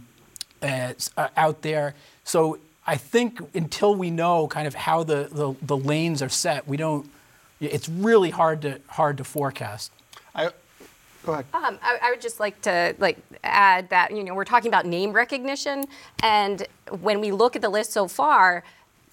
uh, 0.62 0.92
uh, 1.16 1.28
out 1.38 1.62
there. 1.62 1.94
So 2.24 2.58
I 2.86 2.96
think 2.96 3.40
until 3.54 3.94
we 3.94 4.10
know 4.10 4.46
kind 4.46 4.66
of 4.66 4.74
how 4.74 5.04
the, 5.04 5.28
the, 5.32 5.54
the 5.62 5.76
lanes 5.76 6.20
are 6.20 6.28
set, 6.28 6.68
we 6.68 6.76
don't. 6.76 7.08
It's 7.60 7.88
really 7.88 8.30
hard 8.30 8.62
to 8.62 8.80
hard 8.88 9.16
to 9.18 9.24
forecast. 9.24 9.92
I, 10.34 10.50
go 11.24 11.32
ahead. 11.32 11.46
Um, 11.52 11.78
I, 11.82 11.98
I 12.02 12.10
would 12.10 12.20
just 12.20 12.40
like 12.40 12.60
to 12.62 12.94
like 12.98 13.18
add 13.42 13.88
that 13.90 14.14
you 14.14 14.22
know 14.22 14.34
we're 14.34 14.44
talking 14.44 14.68
about 14.68 14.84
name 14.84 15.12
recognition, 15.12 15.84
and 16.22 16.66
when 17.00 17.20
we 17.20 17.32
look 17.32 17.56
at 17.56 17.62
the 17.62 17.68
list 17.68 17.92
so 17.92 18.08
far, 18.08 18.64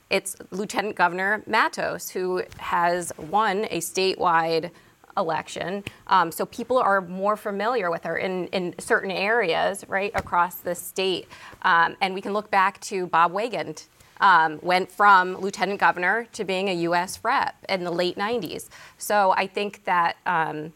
it's 0.10 0.36
Lieutenant 0.52 0.96
Governor 0.96 1.44
Matos 1.48 2.10
who 2.10 2.44
has 2.58 3.12
won 3.18 3.66
a 3.70 3.80
statewide 3.80 4.72
election. 5.18 5.84
Um, 6.08 6.32
so 6.32 6.46
people 6.46 6.78
are 6.78 7.02
more 7.02 7.36
familiar 7.36 7.90
with 7.90 8.04
her 8.04 8.18
in, 8.18 8.48
in 8.48 8.76
certain 8.80 9.12
areas, 9.12 9.84
right, 9.88 10.12
across 10.14 10.56
the 10.56 10.76
state. 10.76 11.28
Um, 11.64 11.96
and 12.02 12.14
we 12.14 12.22
can 12.22 12.34
look 12.34 12.52
back 12.52 12.80
to 12.82 13.08
Bob 13.08 13.34
Weygand. 13.34 13.86
Um, 14.20 14.58
went 14.64 14.92
from 14.92 15.38
lieutenant 15.38 15.80
governor 15.80 16.28
to 16.34 16.44
being 16.44 16.70
a 16.70 16.74
U.S. 16.74 17.20
rep 17.24 17.56
in 17.70 17.84
the 17.84 17.92
late 17.92 18.16
90s. 18.16 18.68
So 18.98 19.36
I 19.38 19.46
think 19.46 19.84
that 19.84 20.18
um, 20.26 20.74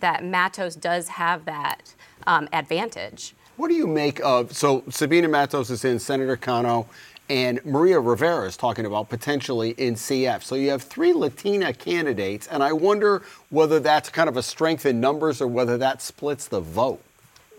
that 0.00 0.22
Matos 0.22 0.76
does 0.76 1.08
have 1.08 1.46
that 1.46 1.94
um, 2.26 2.46
advantage. 2.52 3.34
What 3.56 3.68
do 3.68 3.74
you 3.74 3.86
make 3.86 4.20
of? 4.20 4.52
So 4.54 4.84
Sabina 4.88 5.28
Matos 5.28 5.70
is 5.70 5.84
in, 5.84 5.98
Senator 5.98 6.36
Cano, 6.36 6.86
and 7.28 7.64
Maria 7.64 8.00
Rivera 8.00 8.46
is 8.46 8.56
talking 8.56 8.86
about 8.86 9.08
potentially 9.08 9.70
in 9.70 9.94
CF. 9.94 10.42
So 10.42 10.54
you 10.54 10.70
have 10.70 10.82
three 10.82 11.12
Latina 11.12 11.72
candidates, 11.72 12.46
and 12.46 12.62
I 12.62 12.72
wonder 12.72 13.22
whether 13.50 13.80
that's 13.80 14.08
kind 14.08 14.28
of 14.28 14.36
a 14.36 14.42
strength 14.42 14.86
in 14.86 15.00
numbers 15.00 15.40
or 15.40 15.46
whether 15.46 15.76
that 15.78 16.00
splits 16.00 16.48
the 16.48 16.60
vote. 16.60 17.02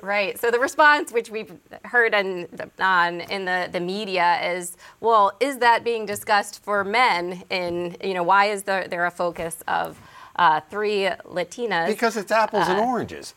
Right. 0.02 0.40
So 0.40 0.50
the 0.50 0.60
response, 0.60 1.12
which 1.12 1.30
we've 1.30 1.52
heard 1.84 2.14
on, 2.14 2.48
on 2.80 3.22
in 3.22 3.46
the, 3.46 3.70
the 3.72 3.82
media, 3.82 4.40
is, 4.56 4.78
well, 5.02 5.34
is 5.40 5.58
that 5.58 5.84
being 5.84 6.06
discussed 6.06 6.64
for 6.64 6.84
men? 6.84 7.44
In 7.50 7.98
you 8.04 8.14
know, 8.14 8.24
why 8.24 8.46
is 8.46 8.64
there, 8.64 8.88
there 8.88 9.06
a 9.06 9.12
focus 9.12 9.62
of 9.68 10.00
uh, 10.38 10.62
three 10.70 11.10
Latinas? 11.26 11.88
Because 11.88 12.16
it's 12.16 12.32
apples 12.32 12.68
and 12.70 12.80
oranges, 12.80 13.34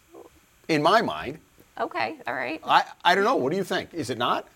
in 0.69 0.83
my 0.83 1.03
mind. 1.03 1.39
okay, 1.81 2.17
all 2.27 2.35
right. 2.35 2.61
I, 2.65 2.85
I 3.05 3.15
don't 3.17 3.25
know. 3.25 3.37
What 3.37 3.51
do 3.51 3.57
you 3.57 3.65
think? 3.65 3.93
Is 3.93 4.09
it 4.09 4.19
not? 4.19 4.47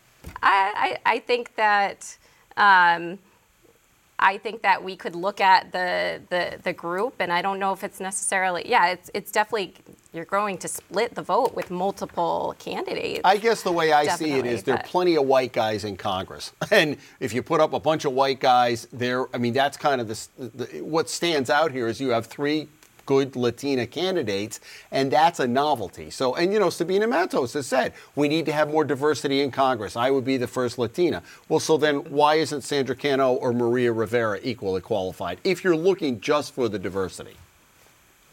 I, 0.43 0.99
I, 1.05 1.15
I 1.15 1.19
think 1.19 1.55
that 1.57 2.17
um, 2.57 3.19
I 4.19 4.39
think 4.39 4.63
that 4.63 4.83
we 4.83 4.97
could 4.97 5.15
look 5.15 5.41
at 5.41 5.73
the, 5.73 6.21
the 6.31 6.59
the 6.63 6.73
group, 6.73 7.15
and 7.19 7.33
I 7.33 7.43
don't 7.43 7.59
know 7.59 7.73
if 7.73 7.85
it's 7.85 8.01
necessarily. 8.01 8.63
Yeah, 8.67 8.89
it's 8.89 9.11
it's 9.13 9.31
definitely 9.31 9.75
you're 10.13 10.25
going 10.25 10.57
to 10.59 10.69
split 10.69 11.15
the 11.15 11.23
vote 11.23 11.55
with 11.55 11.71
multiple 11.71 12.55
candidates. 12.59 13.21
I 13.25 13.37
guess 13.37 13.63
the 13.63 13.73
way 13.73 13.93
I 13.93 14.07
see 14.07 14.33
it 14.33 14.47
is 14.47 14.63
there 14.63 14.77
are 14.77 14.83
plenty 14.83 15.17
of 15.17 15.27
white 15.27 15.53
guys 15.53 15.85
in 15.85 15.97
Congress, 15.97 16.53
and 16.71 16.97
if 17.21 17.35
you 17.35 17.43
put 17.43 17.61
up 17.61 17.75
a 17.75 17.81
bunch 17.81 18.07
of 18.07 18.13
white 18.13 18.41
guys, 18.41 18.89
there. 18.93 19.27
I 19.35 19.39
mean, 19.39 19.53
that's 19.53 19.77
kind 19.77 20.01
of 20.01 20.09
the, 20.09 20.29
the 20.39 20.81
what 20.81 21.11
stands 21.11 21.51
out 21.51 21.71
here 21.71 21.87
is 21.87 22.01
you 22.01 22.11
have 22.11 22.27
three 22.27 22.69
good 23.07 23.37
Latina 23.37 23.87
candidates, 23.87 24.61
and 24.91 25.11
that's 25.11 25.41
a 25.41 25.47
novelty. 25.47 26.11
So, 26.11 26.35
and 26.35 26.53
you 26.53 26.59
know, 26.59 26.71
Sabina 26.71 27.07
Matos 27.07 27.55
has 27.55 27.67
said 27.67 27.95
we 28.15 28.29
need 28.29 28.47
to 28.47 28.53
have 28.53 28.69
more 28.69 28.85
diversity 28.85 29.41
in 29.41 29.51
Congress. 29.51 29.97
I 29.97 30.11
would 30.11 30.25
be 30.25 30.37
the 30.37 30.49
first 30.49 30.79
Latina. 30.79 31.23
Well, 31.49 31.61
so 31.61 31.77
then 31.77 31.97
why 32.11 32.35
isn't 32.37 32.63
Sandra 32.63 32.97
Cano 32.97 33.35
or 33.35 33.53
Maria 33.53 33.93
Rivera 33.93 34.39
equally 34.43 34.81
qualified 34.81 35.39
if 35.45 35.65
you're 35.65 35.77
looking 35.77 36.21
just 36.21 36.53
for 36.53 36.69
the 36.69 36.79
diversity? 36.79 37.37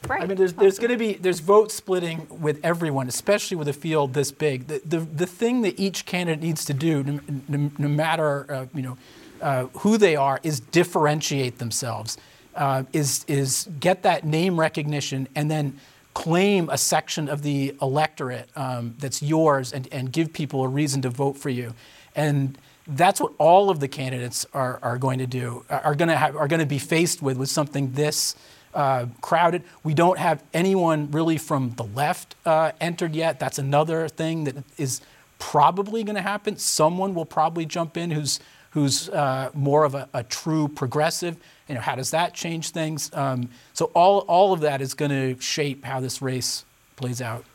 right. 0.07 0.23
I 0.23 0.25
mean, 0.25 0.37
there's, 0.37 0.53
there's 0.53 0.79
going 0.79 0.91
to 0.91 0.97
be 0.97 1.13
there's 1.13 1.39
vote 1.39 1.71
splitting 1.71 2.27
with 2.29 2.59
everyone, 2.63 3.07
especially 3.07 3.57
with 3.57 3.67
a 3.67 3.73
field 3.73 4.13
this 4.13 4.31
big. 4.31 4.67
The, 4.67 4.81
the, 4.85 4.99
the 4.99 5.25
thing 5.25 5.61
that 5.61 5.79
each 5.79 6.05
candidate 6.05 6.43
needs 6.43 6.65
to 6.65 6.73
do, 6.73 7.03
no, 7.03 7.19
no, 7.47 7.71
no 7.77 7.87
matter 7.87 8.51
uh, 8.51 8.65
you 8.73 8.81
know 8.81 8.97
uh, 9.41 9.65
who 9.79 9.97
they 9.97 10.15
are, 10.15 10.39
is 10.43 10.59
differentiate 10.59 11.59
themselves. 11.59 12.17
Uh, 12.55 12.83
is 12.93 13.25
is 13.27 13.67
get 13.79 14.03
that 14.03 14.23
name 14.23 14.59
recognition 14.59 15.27
and 15.35 15.49
then 15.49 15.79
claim 16.13 16.69
a 16.69 16.77
section 16.77 17.27
of 17.27 17.41
the 17.41 17.75
electorate 17.81 18.47
um, 18.55 18.95
that's 18.99 19.21
yours 19.21 19.73
and, 19.73 19.87
and 19.91 20.11
give 20.11 20.31
people 20.31 20.63
a 20.63 20.67
reason 20.67 21.01
to 21.01 21.09
vote 21.09 21.37
for 21.37 21.49
you. 21.49 21.73
And 22.15 22.57
that's 22.87 23.19
what 23.19 23.33
all 23.37 23.69
of 23.69 23.79
the 23.79 23.87
candidates 23.87 24.45
are, 24.53 24.79
are 24.83 24.97
going 24.97 25.19
to 25.19 25.27
do, 25.27 25.65
are 25.69 25.95
going 25.95 26.09
to 26.09 26.17
have, 26.17 26.35
are 26.35 26.47
going 26.47 26.59
to 26.59 26.65
be 26.65 26.79
faced 26.79 27.21
with, 27.21 27.37
with 27.37 27.49
something 27.49 27.93
this 27.93 28.35
uh, 28.73 29.05
crowded. 29.21 29.63
We 29.83 29.93
don't 29.93 30.17
have 30.17 30.43
anyone 30.53 31.09
really 31.11 31.37
from 31.37 31.71
the 31.71 31.83
left 31.83 32.35
uh, 32.45 32.71
entered 32.81 33.15
yet. 33.15 33.39
That's 33.39 33.57
another 33.57 34.07
thing 34.07 34.43
that 34.45 34.55
is 34.77 35.01
probably 35.39 36.03
going 36.03 36.15
to 36.15 36.21
happen. 36.21 36.57
Someone 36.57 37.13
will 37.13 37.25
probably 37.25 37.65
jump 37.65 37.97
in 37.97 38.11
who's 38.11 38.39
who's 38.73 39.07
uh, 39.09 39.51
more 39.53 39.83
of 39.83 39.93
a, 39.93 40.09
a, 40.15 40.23
true 40.23 40.67
progressive. 40.67 41.37
You 41.69 41.75
know, 41.75 41.81
how 41.81 41.95
does 41.95 42.09
that 42.11 42.33
change 42.33 42.71
things? 42.71 43.11
Um, 43.13 43.49
so 43.73 43.85
all 43.93 44.19
all 44.21 44.51
of 44.51 44.61
that 44.61 44.81
is 44.81 44.95
going 44.95 45.11
to 45.11 45.39
shape 45.39 45.85
how 45.85 45.99
this 45.99 46.21
race 46.21 46.65
plays 46.95 47.21
out. 47.21 47.45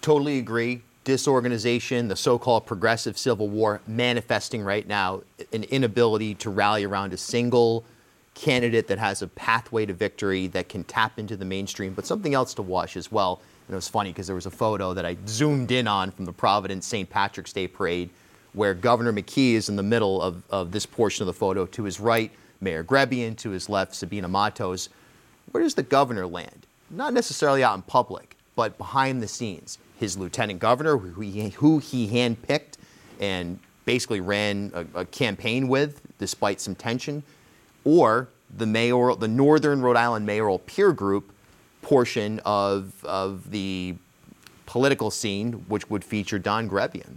Totally 0.00 0.38
agree. 0.38 0.80
Disorganization, 1.04 2.08
the 2.08 2.16
so-called 2.16 2.66
progressive 2.66 3.18
civil 3.18 3.48
war, 3.48 3.80
manifesting 3.86 4.62
right 4.62 4.86
now, 4.86 5.22
an 5.52 5.64
inability 5.64 6.34
to 6.36 6.50
rally 6.50 6.84
around 6.84 7.12
a 7.12 7.16
single 7.16 7.84
candidate 8.34 8.86
that 8.88 8.98
has 8.98 9.20
a 9.22 9.26
pathway 9.26 9.84
to 9.84 9.92
victory 9.92 10.46
that 10.48 10.68
can 10.68 10.84
tap 10.84 11.18
into 11.18 11.36
the 11.36 11.44
mainstream. 11.44 11.92
But 11.92 12.06
something 12.06 12.32
else 12.32 12.54
to 12.54 12.62
watch 12.62 12.96
as 12.96 13.10
well. 13.10 13.42
And 13.66 13.74
it 13.74 13.76
was 13.76 13.88
funny 13.88 14.10
because 14.10 14.26
there 14.26 14.36
was 14.36 14.46
a 14.46 14.50
photo 14.50 14.94
that 14.94 15.04
I 15.04 15.16
zoomed 15.26 15.70
in 15.70 15.86
on 15.86 16.10
from 16.10 16.24
the 16.24 16.32
Providence 16.32 16.86
St. 16.86 17.08
Patrick's 17.08 17.52
Day 17.52 17.66
parade 17.66 18.10
where 18.52 18.74
Governor 18.74 19.12
McKee 19.12 19.54
is 19.54 19.68
in 19.68 19.76
the 19.76 19.82
middle 19.82 20.20
of, 20.20 20.42
of 20.50 20.72
this 20.72 20.86
portion 20.86 21.22
of 21.22 21.26
the 21.26 21.32
photo. 21.32 21.66
To 21.66 21.84
his 21.84 22.00
right, 22.00 22.30
Mayor 22.60 22.84
Grebien. 22.84 23.36
To 23.38 23.50
his 23.50 23.68
left, 23.68 23.94
Sabina 23.94 24.28
Matos. 24.28 24.88
Where 25.52 25.62
does 25.62 25.74
the 25.74 25.82
governor 25.82 26.26
land? 26.26 26.66
Not 26.90 27.12
necessarily 27.12 27.62
out 27.62 27.76
in 27.76 27.82
public, 27.82 28.36
but 28.56 28.76
behind 28.78 29.22
the 29.22 29.28
scenes. 29.28 29.78
His 29.98 30.16
lieutenant 30.16 30.58
governor, 30.58 30.96
who 30.96 31.20
he, 31.20 31.50
who 31.50 31.78
he 31.78 32.08
handpicked 32.08 32.74
and 33.20 33.58
basically 33.84 34.20
ran 34.20 34.72
a, 34.74 35.00
a 35.00 35.04
campaign 35.04 35.68
with 35.68 36.00
despite 36.18 36.60
some 36.60 36.74
tension, 36.74 37.22
or 37.84 38.28
the 38.56 38.66
mayoral, 38.66 39.16
the 39.16 39.28
Northern 39.28 39.80
Rhode 39.80 39.96
Island 39.96 40.26
mayoral 40.26 40.58
peer 40.60 40.92
group 40.92 41.32
portion 41.82 42.40
of, 42.44 42.92
of 43.04 43.50
the 43.50 43.94
political 44.66 45.10
scene, 45.10 45.52
which 45.68 45.88
would 45.90 46.04
feature 46.04 46.38
Don 46.38 46.68
Grebien. 46.68 47.16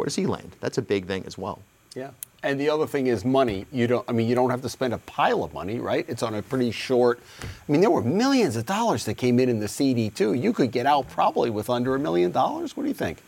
Where 0.00 0.06
does 0.06 0.16
he 0.16 0.24
land? 0.24 0.56
That's 0.60 0.78
a 0.78 0.82
big 0.82 1.04
thing 1.04 1.24
as 1.26 1.36
well. 1.36 1.60
Yeah. 1.94 2.12
And 2.42 2.58
the 2.58 2.70
other 2.70 2.86
thing 2.86 3.08
is 3.08 3.22
money. 3.22 3.66
You 3.70 3.86
don't. 3.86 4.08
I 4.08 4.12
mean, 4.12 4.30
you 4.30 4.34
don't 4.34 4.48
have 4.48 4.62
to 4.62 4.68
spend 4.70 4.94
a 4.94 4.98
pile 4.98 5.44
of 5.44 5.52
money, 5.52 5.78
right? 5.78 6.06
It's 6.08 6.22
on 6.22 6.34
a 6.34 6.40
pretty 6.40 6.70
short. 6.70 7.20
I 7.42 7.70
mean, 7.70 7.82
there 7.82 7.90
were 7.90 8.00
millions 8.00 8.56
of 8.56 8.64
dollars 8.64 9.04
that 9.04 9.18
came 9.18 9.38
in 9.38 9.50
in 9.50 9.60
the 9.60 9.68
CD 9.68 10.08
too. 10.08 10.32
You 10.32 10.54
could 10.54 10.72
get 10.72 10.86
out 10.86 11.10
probably 11.10 11.50
with 11.50 11.68
under 11.68 11.94
a 11.94 11.98
million 11.98 12.32
dollars. 12.32 12.78
What 12.78 12.84
do 12.84 12.88
you 12.88 12.94
think? 12.94 13.18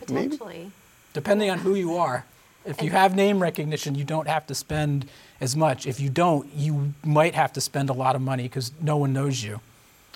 Potentially. 0.00 0.58
Maybe? 0.58 0.72
Depending 1.12 1.50
on 1.50 1.58
who 1.58 1.76
you 1.76 1.94
are. 1.94 2.24
If 2.64 2.82
you 2.82 2.90
have 2.90 3.14
name 3.14 3.40
recognition, 3.40 3.94
you 3.94 4.02
don't 4.02 4.26
have 4.26 4.44
to 4.48 4.56
spend 4.56 5.08
as 5.40 5.54
much. 5.54 5.86
If 5.86 6.00
you 6.00 6.10
don't, 6.10 6.52
you 6.52 6.94
might 7.04 7.36
have 7.36 7.52
to 7.52 7.60
spend 7.60 7.90
a 7.90 7.92
lot 7.92 8.16
of 8.16 8.22
money 8.22 8.42
because 8.42 8.72
no 8.80 8.96
one 8.96 9.12
knows 9.12 9.44
you. 9.44 9.60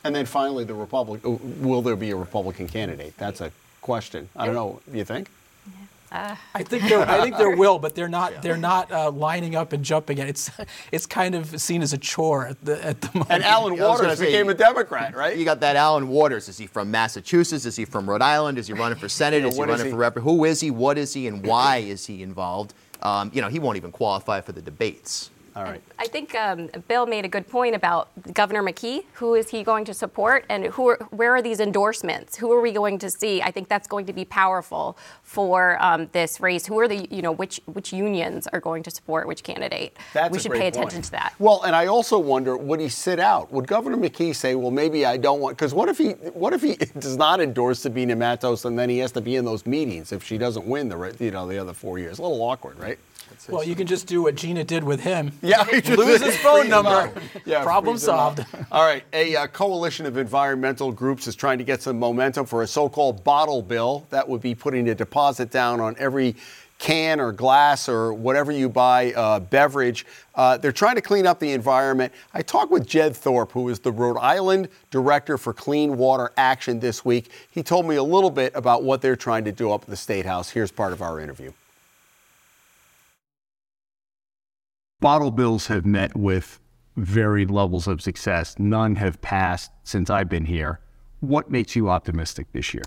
And 0.03 0.13
then 0.13 0.27
finally, 0.27 0.65
the 0.65 0.75
Republic. 0.75 1.25
Uh, 1.25 1.31
will 1.61 1.81
there 1.81 1.95
be 1.95 2.11
a 2.11 2.17
Republican 2.17 2.67
candidate? 2.67 3.17
That's 3.19 3.41
a 3.41 3.53
question. 3.83 4.29
I 4.35 4.47
don't 4.47 4.57
know. 4.57 4.81
You 4.93 5.05
think? 5.05 5.29
Uh. 6.13 6.37
I 6.55 6.63
think 6.63 6.85
there, 6.85 7.01
I 7.09 7.21
think 7.21 7.37
there 7.37 7.51
will, 7.51 7.79
but 7.79 7.95
they're 7.95 8.09
not. 8.09 8.41
They're 8.41 8.57
not 8.57 8.91
uh, 8.93 9.11
lining 9.11 9.57
up 9.57 9.73
and 9.73 9.85
jumping 9.85 10.19
it. 10.19 10.29
It's 10.29 10.51
it's 10.93 11.05
kind 11.05 11.35
of 11.35 11.61
seen 11.61 11.83
as 11.83 11.93
a 11.93 11.99
chore 11.99 12.47
at 12.47 12.65
the 12.65 12.83
at 12.85 13.01
the 13.01 13.09
moment. 13.09 13.31
And 13.33 13.43
Allen 13.43 13.77
Waters 13.79 14.21
became 14.21 14.49
a 14.49 14.55
Democrat, 14.55 15.17
right? 15.17 15.37
You 15.37 15.45
got 15.45 15.61
that 15.61 15.77
Allen 15.77 16.09
Waters. 16.09 16.49
Is 16.49 16.59
he 16.59 16.67
from 16.67 16.91
Massachusetts? 16.91 17.67
Is 17.67 17.77
he 17.77 17.85
from 17.85 18.09
Rhode 18.09 18.23
Island? 18.23 18.57
Is 18.57 18.69
he 18.69 18.73
running 18.73 18.99
for 18.99 19.09
Senate? 19.09 19.45
is 19.45 19.57
he 19.57 19.61
running 19.61 19.75
is 19.77 19.83
he? 19.83 19.91
for 19.91 19.97
rep? 19.97 20.17
Who 20.17 20.45
is 20.45 20.61
he? 20.61 20.71
What 20.71 20.97
is 20.97 21.13
he? 21.13 21.27
And 21.27 21.45
why 21.45 21.79
is 21.79 22.07
he 22.07 22.23
involved? 22.23 22.73
Um, 23.03 23.31
you 23.35 23.43
know, 23.43 23.49
he 23.49 23.59
won't 23.59 23.77
even 23.77 23.93
qualify 23.93 24.41
for 24.41 24.53
the 24.53 24.63
debates. 24.63 25.31
All 25.57 25.65
right. 25.65 25.81
I 25.99 26.07
think 26.07 26.35
um, 26.35 26.69
Bill 26.87 27.07
made 27.07 27.25
a 27.25 27.29
good 27.29 27.49
point 27.49 27.75
about 27.75 28.11
Governor 28.35 28.63
McKee. 28.63 29.05
Who 29.15 29.35
is 29.35 29.49
he 29.49 29.63
going 29.63 29.87
to 29.87 29.95
support, 29.95 30.45
and 30.51 30.67
who 30.67 30.91
are, 30.91 30.99
where 31.11 31.35
are 31.35 31.41
these 31.41 31.61
endorsements? 31.61 32.37
Who 32.37 32.53
are 32.53 32.61
we 32.61 32.73
going 32.73 32.99
to 32.99 33.11
see? 33.11 33.41
I 33.41 33.51
think 33.51 33.69
that's 33.69 33.89
going 33.89 34.05
to 34.05 34.13
be 34.13 34.27
powerful 34.27 34.99
for 35.23 35.83
um, 35.83 36.11
this 36.13 36.41
race. 36.41 36.67
Who 36.67 36.79
are 36.79 36.87
the 36.87 37.09
you 37.11 37.23
know 37.23 37.33
which 37.33 37.59
which 37.65 37.91
unions 37.91 38.47
are 38.49 38.61
going 38.61 38.83
to 38.83 38.91
support 38.91 39.27
which 39.27 39.43
candidate? 39.43 39.97
That's 40.13 40.31
we 40.31 40.39
should 40.39 40.53
pay 40.53 40.69
attention 40.69 41.01
to 41.01 41.11
that. 41.13 41.33
Well, 41.39 41.63
and 41.63 41.75
I 41.75 41.87
also 41.87 42.19
wonder 42.19 42.55
would 42.55 42.81
he 42.81 42.91
sit 42.91 43.19
out? 43.19 43.51
Would 43.51 43.67
Governor 43.67 43.97
McKee 43.97 44.35
say, 44.35 44.57
well, 44.57 44.71
maybe 44.71 45.07
I 45.07 45.17
don't 45.17 45.41
want? 45.41 45.57
Because 45.57 45.73
what 45.73 45.89
if 45.89 45.97
he 45.97 46.11
what 46.11 46.53
if 46.53 46.61
he 46.61 46.75
does 46.99 47.17
not 47.17 47.41
endorse 47.41 47.81
Sabina 47.81 48.15
Matos, 48.15 48.67
and 48.67 48.79
then 48.79 48.91
he 48.91 48.99
has 48.99 49.11
to 49.13 49.23
be 49.23 49.37
in 49.37 49.47
those 49.47 49.65
meetings 49.65 50.13
if 50.13 50.23
she 50.23 50.37
doesn't 50.37 50.67
win 50.67 50.91
the 50.91 51.17
you 51.19 51.31
know 51.31 51.49
the 51.49 51.57
other 51.57 51.73
four 51.73 51.99
years? 51.99 52.19
A 52.19 52.23
little 52.23 52.43
awkward, 52.43 52.79
right? 52.79 52.99
Well, 53.49 53.65
you 53.65 53.75
can 53.75 53.87
just 53.87 54.07
do 54.07 54.23
what 54.23 54.35
Gina 54.35 54.65
did 54.65 54.85
with 54.85 55.01
him. 55.01 55.33
Yeah, 55.43 55.63
lose 55.97 56.23
his 56.23 56.37
phone 56.43 56.69
number. 56.69 57.13
yeah, 57.45 57.63
problem 57.63 57.99
solved. 57.99 58.45
All 58.73 58.85
right, 58.85 59.05
a 59.13 59.37
uh, 59.37 59.47
coalition 59.47 60.05
of 60.07 60.17
environmental 60.17 60.91
groups 60.91 61.27
is 61.27 61.37
trying 61.37 61.59
to 61.59 61.65
get 61.65 61.83
some 61.83 61.99
momentum 61.99 62.47
for 62.47 62.63
a 62.63 62.67
so-called 62.67 63.23
bottle 63.23 63.63
bill 63.63 64.07
that 64.11 64.29
would 64.29 64.41
be 64.41 64.55
putting 64.55 64.89
a 64.89 64.95
deposit 64.95 65.51
down 65.51 65.81
on 65.81 65.95
every 65.99 66.35
can 66.79 67.21
or 67.21 67.33
glass 67.33 67.89
or 67.89 68.13
whatever 68.13 68.53
you 68.53 68.69
buy, 68.69 69.13
uh, 69.13 69.41
beverage. 69.41 70.05
Uh, 70.35 70.57
they're 70.59 70.73
trying 70.73 70.97
to 70.97 71.01
clean 71.01 71.27
up 71.27 71.39
the 71.41 71.53
environment. 71.53 72.13
I 72.35 72.43
talked 72.43 72.71
with 72.71 72.87
Jed 72.87 73.17
Thorp, 73.17 73.53
who 73.53 73.69
is 73.69 73.79
the 73.79 73.93
Rhode 73.93 74.19
Island 74.19 74.69
Director 74.91 75.39
for 75.39 75.53
Clean 75.53 75.97
Water 75.97 76.33
Action 76.37 76.81
this 76.81 77.05
week. 77.05 77.31
He 77.51 77.63
told 77.63 77.87
me 77.87 77.97
a 77.97 78.03
little 78.03 78.31
bit 78.31 78.53
about 78.55 78.83
what 78.83 79.01
they're 79.01 79.17
trying 79.17 79.45
to 79.45 79.53
do 79.53 79.73
up 79.73 79.83
at 79.83 79.89
the 79.89 79.97
State 79.97 80.27
House. 80.27 80.51
Here's 80.51 80.71
part 80.71 80.93
of 80.93 81.01
our 81.01 81.21
interview. 81.21 81.53
Bottle 85.01 85.31
bills 85.31 85.67
have 85.67 85.85
met 85.85 86.17
with 86.17 86.59
varied 86.97 87.51
levels 87.51 87.87
of 87.87 88.01
success. 88.01 88.59
None 88.59 88.97
have 88.97 89.21
passed 89.21 89.71
since 89.85 90.09
I've 90.09 90.29
been 90.29 90.47
here. 90.47 90.81
What 91.21 91.51
makes 91.51 91.77
you 91.77 91.89
optimistic 91.91 92.47
this 92.53 92.73
year? 92.73 92.83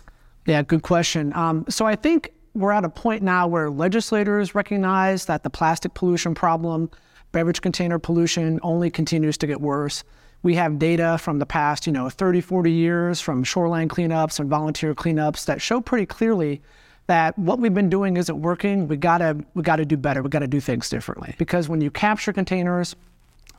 Yeah, 0.46 0.62
good 0.64 0.82
question. 0.82 1.34
Um, 1.34 1.66
so 1.70 1.86
I 1.86 1.96
think 1.96 2.32
we're 2.56 2.72
at 2.72 2.84
a 2.84 2.90
point 2.90 3.22
now 3.22 3.48
where 3.48 3.70
legislators 3.70 4.56
recognize 4.56 5.26
that 5.26 5.44
the 5.44 5.50
plastic 5.50 5.94
pollution 5.94 6.34
problem, 6.34 6.90
beverage 7.32 7.62
container 7.62 8.00
pollution, 8.00 8.60
only 8.64 8.90
continues 8.90 9.38
to 9.38 9.48
get 9.48 9.62
worse. 9.62 10.04
We 10.42 10.56
have 10.56 10.80
data 10.80 11.18
from 11.20 11.38
the 11.38 11.46
past, 11.46 11.86
you 11.86 11.94
know, 11.94 12.10
30, 12.10 12.42
40 12.42 12.72
years 12.72 13.22
from 13.22 13.44
shoreline 13.44 13.90
cleanups 13.90 14.40
and 14.40 14.50
volunteer 14.50 14.96
cleanups 14.96 15.46
that 15.46 15.62
show 15.62 15.82
pretty 15.82 16.06
clearly 16.06 16.62
that 17.10 17.36
what 17.40 17.58
we've 17.58 17.74
been 17.74 17.90
doing 17.90 18.18
isn't 18.18 18.40
working. 18.40 18.88
We 18.88 18.96
gotta 18.96 19.36
we 19.56 19.64
gotta 19.64 19.84
do 19.84 19.98
better. 19.98 20.22
We 20.22 20.30
gotta 20.30 20.48
do 20.48 20.62
things 20.62 20.90
differently. 20.90 21.34
Because 21.40 21.68
when 21.68 21.82
you 21.82 21.90
capture 21.90 22.32
containers, 22.32 22.96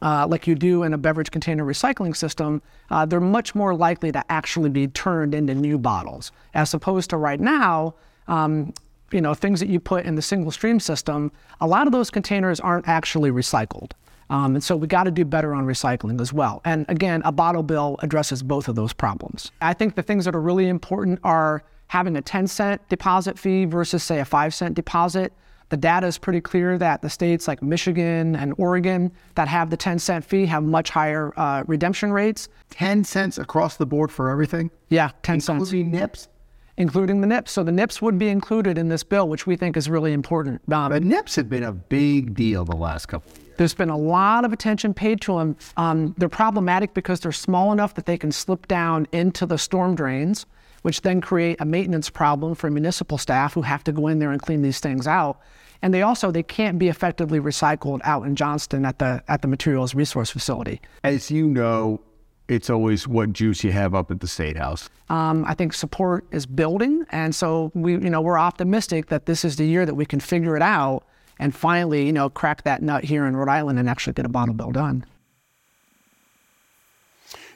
uh, 0.02 0.24
like 0.28 0.46
you 0.46 0.54
do 0.54 0.84
in 0.84 0.94
a 0.94 0.98
beverage 0.98 1.32
container 1.32 1.64
recycling 1.64 2.16
system, 2.16 2.62
uh, 2.90 3.04
they're 3.04 3.20
much 3.20 3.56
more 3.56 3.74
likely 3.74 4.12
to 4.12 4.24
actually 4.30 4.70
be 4.70 4.86
turned 4.86 5.34
into 5.34 5.52
new 5.52 5.78
bottles, 5.78 6.30
as 6.54 6.72
opposed 6.74 7.10
to 7.10 7.16
right 7.16 7.40
now. 7.40 7.92
Um, 8.28 8.72
you 9.10 9.20
know, 9.20 9.34
things 9.34 9.58
that 9.58 9.68
you 9.68 9.80
put 9.80 10.04
in 10.04 10.14
the 10.14 10.22
single 10.22 10.52
stream 10.52 10.78
system, 10.78 11.32
a 11.60 11.66
lot 11.66 11.88
of 11.88 11.92
those 11.92 12.08
containers 12.08 12.60
aren't 12.60 12.86
actually 12.86 13.32
recycled. 13.32 13.90
Um, 14.30 14.54
and 14.54 14.62
so 14.62 14.76
we 14.76 14.86
got 14.86 15.04
to 15.04 15.10
do 15.10 15.24
better 15.24 15.52
on 15.52 15.66
recycling 15.66 16.20
as 16.20 16.32
well. 16.32 16.60
And 16.64 16.86
again, 16.88 17.20
a 17.24 17.32
bottle 17.32 17.64
bill 17.64 17.96
addresses 17.98 18.44
both 18.44 18.68
of 18.68 18.76
those 18.76 18.92
problems. 18.92 19.50
I 19.60 19.74
think 19.74 19.96
the 19.96 20.04
things 20.04 20.24
that 20.26 20.36
are 20.36 20.40
really 20.40 20.68
important 20.68 21.18
are 21.24 21.64
having 21.90 22.16
a 22.16 22.22
10 22.22 22.46
cent 22.46 22.88
deposit 22.88 23.36
fee 23.36 23.64
versus, 23.64 24.04
say, 24.04 24.20
a 24.20 24.24
5 24.24 24.54
cent 24.54 24.74
deposit. 24.76 25.32
The 25.70 25.76
data 25.76 26.06
is 26.06 26.18
pretty 26.18 26.40
clear 26.40 26.78
that 26.78 27.02
the 27.02 27.10
states 27.10 27.48
like 27.48 27.62
Michigan 27.62 28.36
and 28.36 28.54
Oregon 28.58 29.10
that 29.34 29.48
have 29.48 29.70
the 29.70 29.76
10 29.76 29.98
cent 29.98 30.24
fee 30.24 30.46
have 30.46 30.62
much 30.62 30.90
higher 30.90 31.32
uh, 31.36 31.64
redemption 31.66 32.12
rates. 32.12 32.48
10 32.70 33.02
cents 33.02 33.38
across 33.38 33.76
the 33.76 33.86
board 33.86 34.12
for 34.12 34.30
everything? 34.30 34.70
Yeah, 34.88 35.10
10 35.24 35.34
including 35.34 35.40
cents. 35.40 35.72
Including 35.72 35.90
NIPS? 35.90 36.28
Including 36.76 37.20
the 37.22 37.26
NIPS. 37.26 37.50
So 37.50 37.64
the 37.64 37.72
NIPS 37.72 38.00
would 38.00 38.18
be 38.18 38.28
included 38.28 38.78
in 38.78 38.88
this 38.88 39.02
bill, 39.02 39.28
which 39.28 39.48
we 39.48 39.56
think 39.56 39.76
is 39.76 39.90
really 39.90 40.12
important. 40.12 40.62
Um, 40.72 40.90
but 40.92 41.02
NIPS 41.02 41.34
have 41.34 41.48
been 41.48 41.64
a 41.64 41.72
big 41.72 42.34
deal 42.34 42.64
the 42.64 42.76
last 42.76 43.06
couple 43.06 43.32
of 43.32 43.38
years. 43.38 43.54
There's 43.56 43.74
been 43.74 43.90
a 43.90 43.98
lot 43.98 44.44
of 44.44 44.52
attention 44.52 44.94
paid 44.94 45.20
to 45.22 45.38
them. 45.38 45.56
Um, 45.76 46.14
they're 46.18 46.28
problematic 46.28 46.94
because 46.94 47.18
they're 47.18 47.32
small 47.32 47.72
enough 47.72 47.94
that 47.94 48.06
they 48.06 48.16
can 48.16 48.30
slip 48.30 48.68
down 48.68 49.08
into 49.10 49.44
the 49.44 49.58
storm 49.58 49.96
drains 49.96 50.46
which 50.82 51.02
then 51.02 51.20
create 51.20 51.60
a 51.60 51.64
maintenance 51.64 52.10
problem 52.10 52.54
for 52.54 52.70
municipal 52.70 53.18
staff 53.18 53.54
who 53.54 53.62
have 53.62 53.84
to 53.84 53.92
go 53.92 54.06
in 54.06 54.18
there 54.18 54.30
and 54.30 54.40
clean 54.40 54.62
these 54.62 54.80
things 54.80 55.06
out. 55.06 55.40
And 55.82 55.94
they 55.94 56.02
also 56.02 56.30
they 56.30 56.42
can't 56.42 56.78
be 56.78 56.88
effectively 56.88 57.40
recycled 57.40 58.00
out 58.04 58.26
in 58.26 58.36
Johnston 58.36 58.84
at 58.84 58.98
the 58.98 59.22
at 59.28 59.42
the 59.42 59.48
materials 59.48 59.94
resource 59.94 60.30
facility. 60.30 60.80
As 61.04 61.30
you 61.30 61.46
know, 61.46 62.00
it's 62.48 62.68
always 62.68 63.08
what 63.08 63.32
juice 63.32 63.64
you 63.64 63.72
have 63.72 63.94
up 63.94 64.10
at 64.10 64.20
the 64.20 64.26
state 64.26 64.56
house. 64.56 64.90
Um, 65.08 65.44
I 65.46 65.54
think 65.54 65.72
support 65.72 66.26
is 66.32 66.46
building, 66.46 67.06
and 67.10 67.34
so 67.34 67.70
we 67.74 67.92
you 67.92 68.10
know 68.10 68.20
we're 68.20 68.38
optimistic 68.38 69.06
that 69.06 69.26
this 69.26 69.44
is 69.44 69.56
the 69.56 69.64
year 69.64 69.86
that 69.86 69.94
we 69.94 70.04
can 70.04 70.20
figure 70.20 70.56
it 70.56 70.62
out 70.62 71.04
and 71.38 71.54
finally 71.54 72.04
you 72.04 72.12
know 72.12 72.28
crack 72.28 72.64
that 72.64 72.82
nut 72.82 73.04
here 73.04 73.24
in 73.24 73.36
Rhode 73.36 73.50
Island 73.50 73.78
and 73.78 73.88
actually 73.88 74.12
get 74.12 74.26
a 74.26 74.30
bottle 74.30 74.54
bill 74.54 74.72
done. 74.72 75.06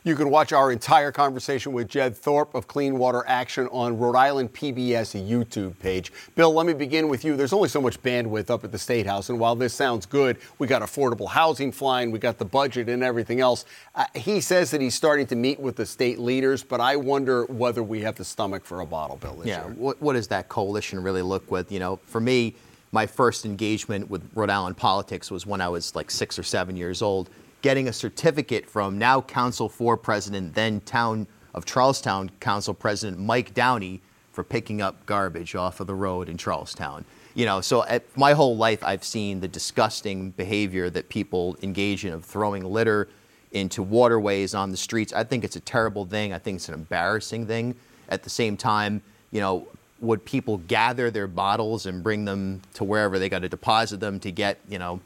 You 0.06 0.14
can 0.14 0.28
watch 0.28 0.52
our 0.52 0.70
entire 0.70 1.10
conversation 1.10 1.72
with 1.72 1.88
Jed 1.88 2.14
Thorp 2.14 2.54
of 2.54 2.68
Clean 2.68 2.98
Water 2.98 3.24
Action 3.26 3.68
on 3.72 3.96
Rhode 3.96 4.16
Island 4.16 4.52
PBS 4.52 5.18
YouTube 5.26 5.78
page. 5.78 6.12
Bill, 6.34 6.52
let 6.52 6.66
me 6.66 6.74
begin 6.74 7.08
with 7.08 7.24
you. 7.24 7.38
There's 7.38 7.54
only 7.54 7.70
so 7.70 7.80
much 7.80 7.98
bandwidth 8.02 8.50
up 8.50 8.64
at 8.64 8.70
the 8.70 8.76
State 8.76 9.06
House, 9.06 9.30
and 9.30 9.40
while 9.40 9.56
this 9.56 9.72
sounds 9.72 10.04
good, 10.04 10.36
we 10.58 10.66
got 10.66 10.82
affordable 10.82 11.26
housing 11.26 11.72
flying, 11.72 12.10
we 12.10 12.18
got 12.18 12.36
the 12.36 12.44
budget 12.44 12.90
and 12.90 13.02
everything 13.02 13.40
else. 13.40 13.64
Uh, 13.94 14.04
he 14.14 14.42
says 14.42 14.70
that 14.72 14.82
he's 14.82 14.94
starting 14.94 15.26
to 15.28 15.36
meet 15.36 15.58
with 15.58 15.76
the 15.76 15.86
state 15.86 16.18
leaders, 16.18 16.62
but 16.62 16.82
I 16.82 16.96
wonder 16.96 17.46
whether 17.46 17.82
we 17.82 18.02
have 18.02 18.16
the 18.16 18.26
stomach 18.26 18.66
for 18.66 18.80
a 18.80 18.86
bottle 18.86 19.16
bill 19.16 19.36
this 19.36 19.46
yeah, 19.46 19.64
year. 19.64 19.74
what, 19.74 20.02
what 20.02 20.12
does 20.12 20.28
that 20.28 20.50
coalition 20.50 21.02
really 21.02 21.22
look 21.22 21.50
with? 21.50 21.72
You 21.72 21.80
know, 21.80 21.96
for 22.04 22.20
me, 22.20 22.56
my 22.92 23.06
first 23.06 23.46
engagement 23.46 24.10
with 24.10 24.22
Rhode 24.34 24.50
Island 24.50 24.76
politics 24.76 25.30
was 25.30 25.46
when 25.46 25.62
I 25.62 25.68
was 25.70 25.96
like 25.96 26.10
six 26.10 26.38
or 26.38 26.42
seven 26.42 26.76
years 26.76 27.00
old, 27.00 27.30
getting 27.64 27.88
a 27.88 27.92
certificate 27.94 28.68
from 28.68 28.98
now 28.98 29.22
Council 29.22 29.70
4 29.70 29.96
President, 29.96 30.52
then 30.52 30.82
Town 30.82 31.26
of 31.54 31.64
Charlestown 31.64 32.30
Council 32.38 32.74
President 32.74 33.18
Mike 33.18 33.54
Downey 33.54 34.02
for 34.32 34.44
picking 34.44 34.82
up 34.82 35.06
garbage 35.06 35.54
off 35.54 35.80
of 35.80 35.86
the 35.86 35.94
road 35.94 36.28
in 36.28 36.36
Charlestown. 36.36 37.06
You 37.32 37.46
know, 37.46 37.62
so 37.62 37.82
at, 37.84 38.04
my 38.18 38.34
whole 38.34 38.54
life 38.54 38.84
I've 38.84 39.02
seen 39.02 39.40
the 39.40 39.48
disgusting 39.48 40.32
behavior 40.32 40.90
that 40.90 41.08
people 41.08 41.56
engage 41.62 42.04
in 42.04 42.12
of 42.12 42.22
throwing 42.22 42.66
litter 42.66 43.08
into 43.52 43.82
waterways 43.82 44.54
on 44.54 44.70
the 44.70 44.76
streets. 44.76 45.14
I 45.14 45.24
think 45.24 45.42
it's 45.42 45.56
a 45.56 45.60
terrible 45.60 46.04
thing. 46.04 46.34
I 46.34 46.38
think 46.38 46.56
it's 46.56 46.68
an 46.68 46.74
embarrassing 46.74 47.46
thing. 47.46 47.76
At 48.10 48.24
the 48.24 48.30
same 48.30 48.58
time, 48.58 49.00
you 49.30 49.40
know, 49.40 49.66
would 50.00 50.22
people 50.26 50.58
gather 50.58 51.10
their 51.10 51.26
bottles 51.26 51.86
and 51.86 52.02
bring 52.02 52.26
them 52.26 52.60
to 52.74 52.84
wherever 52.84 53.18
they 53.18 53.30
got 53.30 53.38
to 53.38 53.48
deposit 53.48 54.00
them 54.00 54.20
to 54.20 54.30
get, 54.30 54.58
you 54.68 54.78
know, 54.78 55.00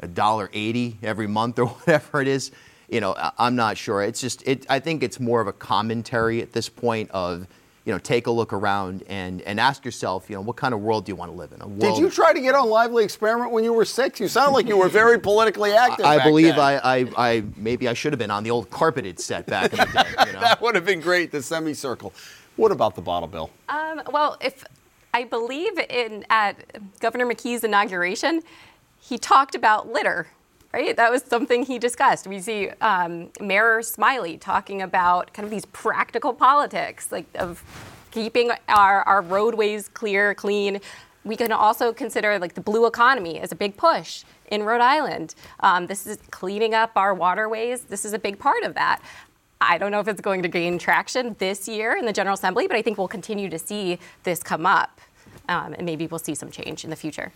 a 0.00 0.06
dollar 0.06 0.50
eighty 0.52 0.98
every 1.02 1.26
month 1.26 1.58
or 1.58 1.66
whatever 1.66 2.20
it 2.20 2.28
is? 2.28 2.50
You 2.88 3.00
know, 3.00 3.14
I- 3.14 3.32
I'm 3.38 3.56
not 3.56 3.76
sure. 3.76 4.02
It's 4.02 4.20
just, 4.20 4.46
it. 4.48 4.64
I 4.70 4.80
think 4.80 5.02
it's 5.02 5.20
more 5.20 5.40
of 5.42 5.46
a 5.46 5.52
commentary 5.52 6.40
at 6.40 6.52
this 6.52 6.70
point 6.70 7.10
of, 7.10 7.46
you 7.84 7.92
know, 7.92 7.98
take 7.98 8.26
a 8.26 8.30
look 8.30 8.52
around 8.54 9.02
and 9.08 9.42
and 9.42 9.58
ask 9.60 9.84
yourself, 9.84 10.28
you 10.30 10.36
know, 10.36 10.42
what 10.42 10.56
kind 10.56 10.72
of 10.74 10.80
world 10.80 11.04
do 11.04 11.10
you 11.12 11.16
want 11.16 11.30
to 11.32 11.36
live 11.36 11.52
in? 11.52 11.60
A 11.62 11.66
world, 11.66 11.80
Did 11.80 11.98
you 11.98 12.08
try 12.10 12.32
to 12.32 12.40
get 12.40 12.54
on 12.54 12.68
Lively 12.70 13.04
Experiment 13.04 13.50
when 13.50 13.62
you 13.64 13.72
were 13.74 13.84
six? 13.84 14.20
You 14.20 14.28
sound 14.28 14.52
like 14.54 14.66
you 14.68 14.76
were 14.76 14.88
very 14.88 15.18
politically 15.18 15.72
active. 15.72 16.04
I 16.06 16.16
back 16.16 16.26
believe 16.26 16.56
then. 16.56 16.60
I, 16.60 16.98
I, 16.98 17.06
I 17.16 17.44
maybe 17.56 17.88
I 17.88 17.92
should 17.94 18.12
have 18.12 18.18
been 18.18 18.30
on 18.30 18.42
the 18.42 18.50
old 18.50 18.70
carpeted 18.70 19.18
set 19.20 19.46
back 19.46 19.72
in 19.72 19.78
the 19.78 19.84
day. 19.86 20.26
You 20.26 20.32
know? 20.34 20.40
That 20.40 20.60
would 20.62 20.74
have 20.74 20.84
been 20.86 21.00
great, 21.00 21.30
the 21.30 21.42
semicircle. 21.42 22.12
What 22.56 22.72
about 22.72 22.94
the 22.94 23.02
bottle 23.02 23.28
bill? 23.28 23.50
Um, 23.68 24.02
well, 24.10 24.36
if 24.40 24.64
I 25.14 25.24
believe 25.24 25.78
in 25.78 26.24
at 26.30 26.56
Governor 27.00 27.26
McKee's 27.26 27.64
inauguration, 27.64 28.42
he 29.00 29.18
talked 29.18 29.54
about 29.54 29.92
litter. 29.92 30.28
Right, 30.70 30.94
that 30.96 31.10
was 31.10 31.22
something 31.22 31.64
he 31.64 31.78
discussed. 31.78 32.26
We 32.26 32.40
see 32.40 32.68
um, 32.82 33.30
Mayor 33.40 33.80
Smiley 33.80 34.36
talking 34.36 34.82
about 34.82 35.32
kind 35.32 35.44
of 35.44 35.50
these 35.50 35.64
practical 35.64 36.34
politics, 36.34 37.10
like 37.10 37.24
of 37.36 37.64
keeping 38.10 38.50
our, 38.68 39.02
our 39.04 39.22
roadways 39.22 39.88
clear, 39.88 40.34
clean. 40.34 40.80
We 41.24 41.36
can 41.36 41.52
also 41.52 41.94
consider 41.94 42.38
like 42.38 42.52
the 42.52 42.60
blue 42.60 42.84
economy 42.84 43.40
as 43.40 43.50
a 43.50 43.54
big 43.54 43.78
push 43.78 44.24
in 44.50 44.62
Rhode 44.62 44.82
Island. 44.82 45.34
Um, 45.60 45.86
this 45.86 46.06
is 46.06 46.18
cleaning 46.30 46.74
up 46.74 46.92
our 46.96 47.14
waterways. 47.14 47.84
This 47.84 48.04
is 48.04 48.12
a 48.12 48.18
big 48.18 48.38
part 48.38 48.62
of 48.62 48.74
that. 48.74 49.00
I 49.62 49.78
don't 49.78 49.90
know 49.90 50.00
if 50.00 50.08
it's 50.08 50.20
going 50.20 50.42
to 50.42 50.48
gain 50.48 50.78
traction 50.78 51.34
this 51.38 51.66
year 51.66 51.96
in 51.96 52.04
the 52.04 52.12
General 52.12 52.34
Assembly, 52.34 52.66
but 52.66 52.76
I 52.76 52.82
think 52.82 52.98
we'll 52.98 53.08
continue 53.08 53.48
to 53.48 53.58
see 53.58 53.98
this 54.22 54.42
come 54.42 54.66
up, 54.66 55.00
um, 55.48 55.72
and 55.72 55.86
maybe 55.86 56.06
we'll 56.06 56.18
see 56.18 56.34
some 56.34 56.50
change 56.50 56.84
in 56.84 56.90
the 56.90 56.96
future. 56.96 57.32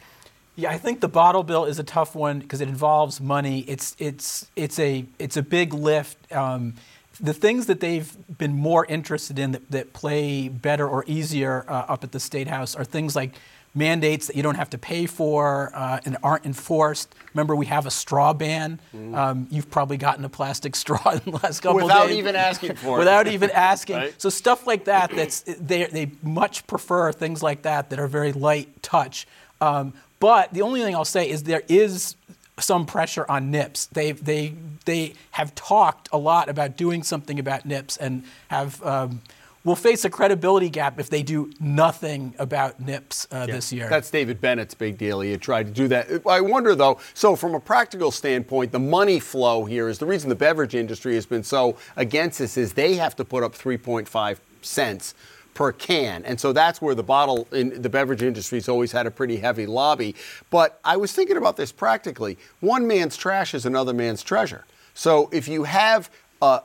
Yeah, 0.54 0.70
I 0.70 0.78
think 0.78 1.00
the 1.00 1.08
bottle 1.08 1.42
bill 1.42 1.64
is 1.64 1.78
a 1.78 1.84
tough 1.84 2.14
one 2.14 2.40
because 2.40 2.60
it 2.60 2.68
involves 2.68 3.20
money. 3.20 3.60
It's 3.60 3.96
it's 3.98 4.50
it's 4.54 4.78
a 4.78 5.06
it's 5.18 5.36
a 5.36 5.42
big 5.42 5.72
lift. 5.72 6.30
Um, 6.32 6.74
the 7.20 7.32
things 7.32 7.66
that 7.66 7.80
they've 7.80 8.14
been 8.38 8.54
more 8.54 8.84
interested 8.86 9.38
in 9.38 9.52
that, 9.52 9.70
that 9.70 9.92
play 9.92 10.48
better 10.48 10.86
or 10.86 11.04
easier 11.06 11.64
uh, 11.68 11.84
up 11.88 12.04
at 12.04 12.12
the 12.12 12.20
state 12.20 12.48
house 12.48 12.74
are 12.74 12.84
things 12.84 13.14
like 13.14 13.32
mandates 13.74 14.26
that 14.26 14.36
you 14.36 14.42
don't 14.42 14.56
have 14.56 14.70
to 14.70 14.78
pay 14.78 15.06
for 15.06 15.70
uh, 15.74 16.00
and 16.04 16.16
aren't 16.22 16.44
enforced. 16.44 17.14
Remember, 17.32 17.56
we 17.56 17.66
have 17.66 17.86
a 17.86 17.90
straw 17.90 18.32
ban. 18.34 18.80
Um, 19.14 19.46
you've 19.50 19.70
probably 19.70 19.96
gotten 19.96 20.24
a 20.24 20.28
plastic 20.28 20.76
straw 20.82 21.12
in 21.12 21.20
the 21.24 21.38
last 21.42 21.60
couple. 21.60 21.80
Without 21.80 22.08
days. 22.08 22.18
even 22.18 22.36
asking 22.36 22.76
for 22.76 22.96
it. 22.96 22.98
Without 22.98 23.26
even 23.26 23.50
asking. 23.54 23.96
Right. 23.96 24.14
So 24.20 24.28
stuff 24.28 24.66
like 24.66 24.84
that. 24.84 25.10
That's 25.14 25.40
they 25.40 25.84
they 25.86 26.10
much 26.22 26.66
prefer 26.66 27.12
things 27.12 27.42
like 27.42 27.62
that 27.62 27.90
that 27.90 27.98
are 27.98 28.08
very 28.08 28.32
light 28.32 28.82
touch. 28.82 29.26
Um, 29.60 29.94
but 30.22 30.54
the 30.54 30.62
only 30.62 30.80
thing 30.80 30.94
I'll 30.94 31.04
say 31.04 31.28
is 31.28 31.42
there 31.42 31.64
is 31.68 32.14
some 32.56 32.87
pressure 32.87 33.26
on 33.28 33.50
NIPS. 33.50 33.87
They 33.87 34.12
they 34.12 34.54
they 34.85 35.14
have 35.32 35.52
talked 35.56 36.08
a 36.12 36.16
lot 36.16 36.48
about 36.48 36.76
doing 36.76 37.02
something 37.02 37.40
about 37.40 37.66
NIPS 37.66 37.96
and 37.96 38.22
have. 38.48 38.82
Um, 38.85 39.20
will 39.64 39.76
face 39.76 40.04
a 40.04 40.11
credibility 40.11 40.68
gap 40.68 40.98
if 40.98 41.08
they 41.08 41.22
do 41.22 41.48
nothing 41.61 42.35
about 42.40 42.80
NIPS 42.80 43.28
uh, 43.30 43.46
this 43.46 43.72
year. 43.72 43.88
That's 43.88 44.11
David 44.11 44.40
Bennett's 44.40 44.74
big 44.74 44.98
deal. 44.98 45.20
He 45.20 45.30
had 45.30 45.40
tried 45.40 45.66
to 45.66 45.72
do 45.72 45.87
that. 45.87 46.26
I 46.26 46.40
wonder, 46.40 46.74
though, 46.74 46.98
so 47.14 47.37
from 47.37 47.54
a 47.54 47.61
practical 47.61 48.11
standpoint, 48.11 48.72
the 48.72 48.80
money 48.80 49.20
flow 49.20 49.64
here 49.64 49.88
is 49.88 50.00
the 50.00 50.06
reason 50.06 50.30
the 50.30 50.35
beverage 50.35 50.74
industry 50.74 51.14
has 51.14 51.26
been 51.26 51.44
so 51.44 51.76
against 51.94 52.40
this 52.40 52.56
is 52.56 52.72
they 52.72 52.94
have 52.94 53.14
to 53.14 53.24
put 53.24 53.44
up 53.44 53.54
3.5 53.54 54.38
cents 54.62 55.14
per 55.54 55.72
can. 55.72 56.24
And 56.24 56.40
so 56.40 56.52
that's 56.52 56.80
where 56.80 56.94
the 56.94 57.02
bottle 57.02 57.46
in 57.52 57.82
the 57.82 57.88
beverage 57.88 58.22
industry 58.22 58.58
has 58.58 58.68
always 58.68 58.92
had 58.92 59.06
a 59.06 59.10
pretty 59.10 59.36
heavy 59.38 59.66
lobby. 59.66 60.14
But 60.50 60.80
I 60.84 60.96
was 60.96 61.12
thinking 61.12 61.36
about 61.36 61.56
this 61.56 61.72
practically. 61.72 62.38
One 62.60 62.86
man's 62.86 63.16
trash 63.16 63.54
is 63.54 63.66
another 63.66 63.92
man's 63.92 64.22
treasure. 64.22 64.64
So 64.94 65.28
if 65.32 65.48
you 65.48 65.64
have 65.64 66.10
uh, 66.42 66.59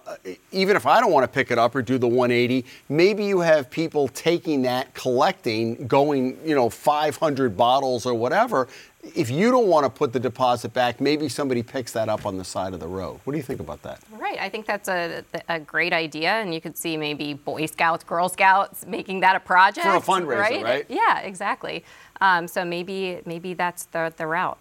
even 0.52 0.76
if 0.76 0.88
I 0.88 1.00
don't 1.00 1.12
want 1.12 1.24
to 1.24 1.28
pick 1.28 1.52
it 1.52 1.60
up 1.60 1.76
or 1.76 1.84
do 1.84 2.00
the 2.00 2.08
180, 2.08 2.66
maybe 2.90 3.24
you 3.24 3.42
have 3.42 3.70
people 3.70 4.08
taking 4.08 4.64
that, 4.64 4.96
collecting, 4.96 5.86
going, 5.86 6.36
you 6.44 6.56
know, 6.56 6.68
500 6.68 7.56
bottles 7.56 8.08
or 8.08 8.16
whatever. 8.16 8.68
If 9.16 9.30
you 9.30 9.52
don't 9.52 9.68
want 9.68 9.86
to 9.86 9.90
put 9.92 10.14
the 10.14 10.20
deposit 10.20 10.74
back, 10.74 11.00
maybe 11.00 11.30
somebody 11.30 11.62
picks 11.62 11.92
that 11.94 12.10
up 12.10 12.26
on 12.26 12.38
the 12.38 12.44
side 12.44 12.74
of 12.74 12.80
the 12.80 12.88
road. 12.88 13.20
What 13.24 13.34
do 13.34 13.38
you 13.38 13.44
think 13.44 13.60
about 13.60 13.84
that? 13.84 14.02
Right. 14.12 14.40
I 14.42 14.50
think 14.50 14.66
that's 14.66 14.90
a, 14.90 15.24
a 15.48 15.60
great 15.60 15.94
idea, 15.94 16.32
and 16.32 16.56
you 16.56 16.60
could 16.60 16.76
see 16.76 16.98
maybe 16.98 17.36
Boy 17.36 17.68
Scouts, 17.68 18.04
Girl 18.04 18.30
Scouts 18.30 18.84
making 18.88 19.20
that 19.20 19.36
a 19.36 19.40
project 19.40 19.86
For 19.86 19.96
a 19.96 20.02
fundraiser, 20.02 20.64
right? 20.64 20.86
Yeah, 20.90 21.20
exactly. 21.20 21.86
Um, 22.20 22.48
so 22.48 22.66
maybe 22.66 23.22
maybe 23.26 23.54
that's 23.54 23.84
the 23.86 24.12
the 24.18 24.26
route. 24.26 24.58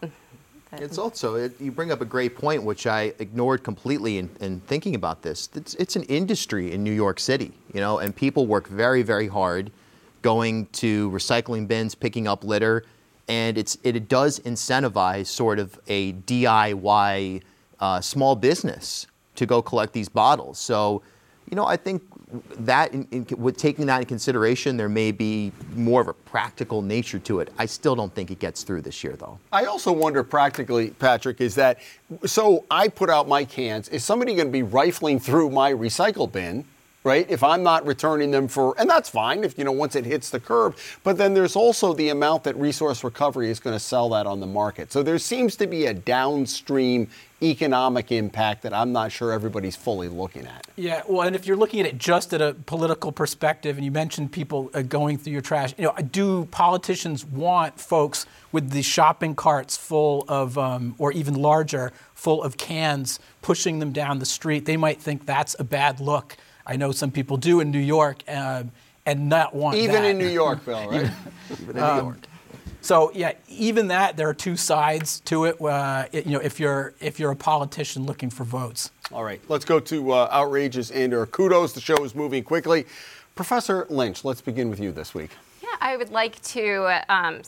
It's 0.72 0.98
also, 0.98 1.37
it, 1.37 1.61
you 1.61 1.70
bring 1.70 1.92
up 1.92 2.00
a 2.00 2.05
great 2.05 2.37
point, 2.37 2.62
which 2.62 2.87
I 2.87 3.12
ignored 3.18 3.62
completely 3.62 4.18
in, 4.18 4.31
in 4.40 4.61
thinking 4.61 4.94
about 4.94 5.22
this. 5.22 5.48
It's, 5.55 5.74
it's 5.74 5.96
an 5.96 6.02
industry 6.05 6.72
in 6.72 6.83
New 6.83 6.92
York 6.92 7.20
City, 7.20 7.52
you 7.72 7.81
know, 7.81 7.98
and 7.98 8.14
people 8.14 8.46
work 8.46 8.68
very, 8.68 9.02
very 9.02 9.29
hard 9.29 9.70
going 10.22 10.66
to 10.72 11.11
recycling 11.12 11.68
bins, 11.68 11.94
picking 11.94 12.26
up 12.26 12.42
litter, 12.42 12.85
and 13.29 13.57
it's, 13.57 13.79
it, 13.85 13.94
it 13.96 14.09
does 14.09 14.40
incentivize 14.40 15.26
sort 15.26 15.59
of 15.59 15.79
a 15.87 16.14
DIY 16.14 17.42
uh, 17.79 18.00
small 18.00 18.35
business 18.35 19.07
to 19.37 19.46
go 19.46 19.62
collect 19.62 19.92
these 19.92 20.09
bottles. 20.09 20.59
So, 20.59 21.02
you 21.48 21.57
know, 21.57 21.64
I 21.64 21.76
think 21.76 22.02
that 22.58 22.92
in, 22.92 23.06
in, 23.10 23.26
with 23.36 23.56
taking 23.56 23.86
that 23.86 24.00
in 24.00 24.06
consideration, 24.06 24.76
there 24.76 24.88
may 24.88 25.12
be 25.12 25.52
more 25.74 26.00
of 26.00 26.08
a 26.08 26.12
practical 26.12 26.82
nature 26.82 27.18
to 27.20 27.40
it. 27.40 27.52
I 27.58 27.66
still 27.66 27.94
don't 27.94 28.14
think 28.14 28.30
it 28.30 28.38
gets 28.38 28.62
through 28.62 28.82
this 28.82 29.04
year, 29.04 29.14
though. 29.16 29.38
I 29.52 29.66
also 29.66 29.92
wonder 29.92 30.22
practically, 30.24 30.90
Patrick, 30.90 31.40
is 31.40 31.54
that 31.54 31.78
so 32.24 32.64
I 32.70 32.88
put 32.88 33.10
out 33.10 33.28
my 33.28 33.44
cans. 33.44 33.88
Is 33.90 34.04
somebody 34.04 34.34
going 34.34 34.48
to 34.48 34.52
be 34.52 34.62
rifling 34.62 35.20
through 35.20 35.50
my 35.50 35.72
recycle 35.72 36.30
bin? 36.30 36.64
Right, 37.07 37.31
if 37.31 37.45
I'm 37.45 37.62
not 37.62 37.87
returning 37.87 38.33
them 38.33 38.49
for, 38.49 38.75
and 38.81 38.90
that's 38.90 39.09
fine 39.09 39.45
if 39.45 39.57
you 39.57 39.62
know 39.62 39.71
once 39.71 39.95
it 39.95 40.05
hits 40.05 40.31
the 40.31 40.40
curb. 40.40 40.77
But 41.05 41.19
then 41.19 41.35
there's 41.35 41.55
also 41.55 41.95
the 41.95 42.09
amount 42.09 42.42
that 42.42 42.57
Resource 42.57 43.05
Recovery 43.05 43.49
is 43.49 43.61
going 43.61 43.77
to 43.77 43.81
sell 43.81 44.09
that 44.09 44.27
on 44.27 44.40
the 44.40 44.47
market. 44.49 44.90
So 44.90 45.05
there 45.05 45.21
seems 45.21 45.55
to 45.59 45.69
be 45.69 45.87
a 45.87 45.95
downstream 45.95 47.07
economic 47.40 48.11
impact 48.11 48.62
that 48.62 48.75
I'm 48.75 48.90
not 48.90 49.12
sure 49.12 49.31
everybody's 49.31 49.77
fully 49.77 50.09
looking 50.09 50.49
at. 50.49 50.66
Yeah, 50.75 51.03
well, 51.07 51.25
and 51.25 51.37
if 51.37 51.47
you're 51.47 51.57
looking 51.57 51.79
at 51.79 51.87
it 51.87 51.97
just 51.97 52.35
at 52.35 52.42
a 52.42 52.55
political 52.66 53.12
perspective, 53.12 53.77
and 53.77 53.85
you 53.85 53.92
mentioned 53.92 54.33
people 54.33 54.69
uh, 54.75 54.83
going 54.83 55.16
through 55.16 55.35
your 55.35 55.42
trash, 55.42 55.75
you 55.79 55.85
know, 55.85 55.95
do 56.11 56.47
politicians 56.47 57.25
want 57.25 57.79
folks 57.79 58.27
with 58.51 58.71
the 58.71 58.83
shopping 58.83 59.37
carts 59.37 59.77
full 59.77 60.25
of, 60.27 60.59
um, 60.59 60.97
or 60.99 61.12
even 61.12 61.35
larger, 61.35 61.92
full 62.14 62.42
of 62.42 62.57
cans, 62.57 63.21
pushing 63.42 63.79
them 63.79 63.92
down 63.92 64.19
the 64.19 64.27
street? 64.27 64.64
They 64.64 64.77
might 64.77 65.01
think 65.01 65.25
that's 65.25 65.55
a 65.61 65.64
bad 65.64 66.01
look. 66.01 66.37
I 66.66 66.76
know 66.76 66.92
some 66.92 67.11
people 67.11 67.37
do 67.37 67.61
in 67.61 67.70
New 67.70 67.79
York, 67.79 68.22
uh, 68.29 68.64
and 69.07 69.29
not 69.29 69.55
want 69.55 69.76
Even 69.76 70.02
that. 70.02 70.11
in 70.11 70.18
New 70.18 70.29
York, 70.29 70.64
Bill, 70.64 70.88
right? 70.90 71.11
Even 71.52 71.76
in 71.76 71.83
New 71.83 72.02
York. 72.02 72.18
So 72.81 73.11
yeah, 73.14 73.33
even 73.48 73.88
that 73.88 74.16
there 74.16 74.29
are 74.29 74.35
two 74.35 74.57
sides 74.57 75.18
to 75.20 75.44
it. 75.46 75.61
Uh, 75.61 76.07
it- 76.12 76.24
you 76.24 76.33
know, 76.33 76.38
if 76.40 76.61
you're 76.61 76.94
if 77.00 77.18
you're 77.18 77.33
a 77.33 77.37
politician 77.37 78.07
looking 78.07 78.31
for 78.31 78.44
votes. 78.44 78.90
All 79.12 79.24
right, 79.24 79.40
let's 79.48 79.64
go 79.64 79.81
to 79.81 80.12
uh, 80.12 80.29
outrages 80.31 80.92
and 80.92 81.12
or 81.12 81.26
kudos. 81.26 81.72
The 81.72 81.81
show 81.81 82.05
is 82.05 82.14
moving 82.14 82.44
quickly. 82.44 82.87
Professor 83.35 83.87
Lynch, 83.90 84.24
let's 84.24 84.40
begin 84.40 84.70
with 84.70 84.79
you 84.81 84.92
this 84.92 85.14
week. 85.14 85.31
Yeah, 85.62 85.68
I 85.81 85.96
would 85.96 86.11
like 86.11 86.40
to 86.42 87.02
um, 87.09 87.42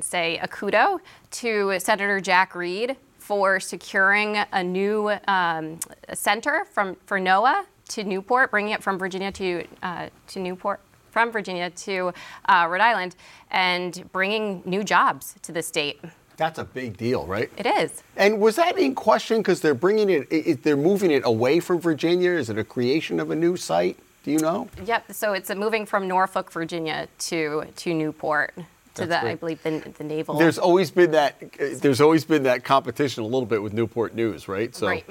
say 0.00 0.38
a 0.38 0.48
kudo 0.48 0.98
to 1.32 1.78
Senator 1.78 2.20
Jack 2.20 2.54
Reed 2.56 2.96
for 3.18 3.60
securing 3.60 4.36
a 4.52 4.64
new 4.64 5.12
um, 5.28 5.78
center 6.12 6.64
from 6.72 6.96
for 7.06 7.20
NOAA 7.20 7.64
to 7.94 8.04
Newport, 8.04 8.50
bringing 8.50 8.72
it 8.72 8.82
from 8.82 8.98
Virginia 8.98 9.30
to 9.32 9.64
uh, 9.82 10.08
to 10.28 10.40
Newport 10.40 10.80
from 11.10 11.30
Virginia 11.30 11.68
to 11.70 12.12
uh, 12.48 12.66
Rhode 12.70 12.80
Island, 12.80 13.16
and 13.50 14.10
bringing 14.12 14.62
new 14.64 14.82
jobs 14.82 15.34
to 15.42 15.52
the 15.52 15.62
state. 15.62 16.00
That's 16.38 16.58
a 16.58 16.64
big 16.64 16.96
deal, 16.96 17.26
right? 17.26 17.50
It 17.58 17.66
is. 17.66 18.02
And 18.16 18.40
was 18.40 18.56
that 18.56 18.78
in 18.78 18.94
question 18.94 19.38
because 19.38 19.60
they're 19.60 19.74
bringing 19.74 20.08
it, 20.08 20.26
it, 20.30 20.62
they're 20.62 20.76
moving 20.78 21.10
it 21.10 21.22
away 21.26 21.60
from 21.60 21.78
Virginia? 21.78 22.30
Is 22.30 22.48
it 22.48 22.56
a 22.58 22.64
creation 22.64 23.20
of 23.20 23.30
a 23.30 23.34
new 23.34 23.56
site? 23.56 23.98
Do 24.24 24.30
you 24.30 24.38
know? 24.38 24.68
Yep. 24.84 25.12
So 25.12 25.34
it's 25.34 25.50
a 25.50 25.54
moving 25.54 25.84
from 25.84 26.08
Norfolk, 26.08 26.50
Virginia, 26.50 27.08
to 27.18 27.64
to 27.76 27.92
Newport, 27.92 28.54
to 28.94 29.06
the 29.06 29.22
I 29.22 29.34
believe 29.34 29.62
the, 29.62 29.82
the 29.98 30.04
naval. 30.04 30.38
There's 30.38 30.58
always 30.58 30.90
been 30.90 31.10
that. 31.10 31.36
There's 31.58 32.00
always 32.00 32.24
been 32.24 32.44
that 32.44 32.64
competition 32.64 33.22
a 33.22 33.26
little 33.26 33.46
bit 33.46 33.62
with 33.62 33.72
Newport 33.74 34.14
News, 34.14 34.48
right? 34.48 34.74
So, 34.74 34.86
Right. 34.86 35.04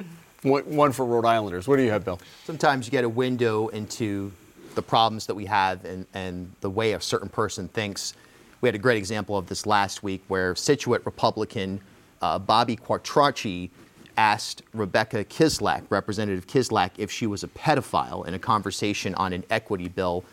One, 0.43 0.91
for 0.91 1.05
Rhode 1.05 1.25
Islanders. 1.25 1.67
What 1.67 1.77
do 1.77 1.83
you 1.83 1.91
have, 1.91 2.03
Bill? 2.03 2.19
Sometimes 2.45 2.87
you 2.87 2.91
get 2.91 3.03
a 3.03 3.09
window 3.09 3.67
into 3.67 4.31
the 4.73 4.81
problems 4.81 5.27
that 5.27 5.35
we 5.35 5.45
have 5.45 5.85
and, 5.85 6.07
and 6.15 6.51
the 6.61 6.69
way 6.69 6.93
a 6.93 7.01
certain 7.01 7.29
person 7.29 7.67
thinks. 7.67 8.15
We 8.61 8.67
had 8.67 8.73
a 8.73 8.79
great 8.79 8.97
example 8.97 9.37
of 9.37 9.47
this 9.47 9.67
last 9.67 10.01
week 10.01 10.23
where 10.29 10.55
Scituate 10.55 11.05
Republican 11.05 11.79
uh, 12.23 12.39
Bobby 12.39 12.75
Quattrocchi 12.75 13.69
asked 14.17 14.63
Rebecca 14.73 15.23
Kislak, 15.25 15.83
Representative 15.89 16.47
Kislak, 16.47 16.91
if 16.97 17.11
she 17.11 17.27
was 17.27 17.43
a 17.43 17.47
pedophile 17.47 18.25
in 18.27 18.33
a 18.33 18.39
conversation 18.39 19.13
on 19.15 19.33
an 19.33 19.43
equity 19.49 19.89
bill. 19.89 20.23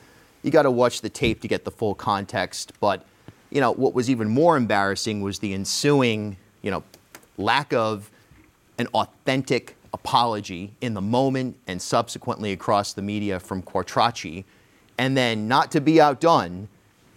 You 0.42 0.50
got 0.50 0.62
to 0.62 0.70
watch 0.70 1.02
the 1.02 1.10
tape 1.10 1.40
to 1.42 1.48
get 1.48 1.64
the 1.64 1.70
full 1.70 1.94
context, 1.94 2.72
but 2.80 3.04
you 3.50 3.60
know 3.60 3.72
what 3.72 3.94
was 3.94 4.08
even 4.08 4.28
more 4.28 4.56
embarrassing 4.56 5.20
was 5.20 5.38
the 5.38 5.52
ensuing, 5.52 6.36
you 6.62 6.70
know, 6.70 6.82
lack 7.36 7.72
of 7.72 8.10
an 8.78 8.86
authentic 8.88 9.74
apology 9.92 10.74
in 10.80 10.94
the 10.94 11.00
moment 11.00 11.56
and 11.66 11.80
subsequently 11.80 12.52
across 12.52 12.92
the 12.92 13.02
media 13.02 13.40
from 13.40 13.62
Quattrocchi. 13.62 14.44
And 14.98 15.16
then, 15.16 15.48
not 15.48 15.70
to 15.72 15.80
be 15.80 16.00
outdone, 16.00 16.68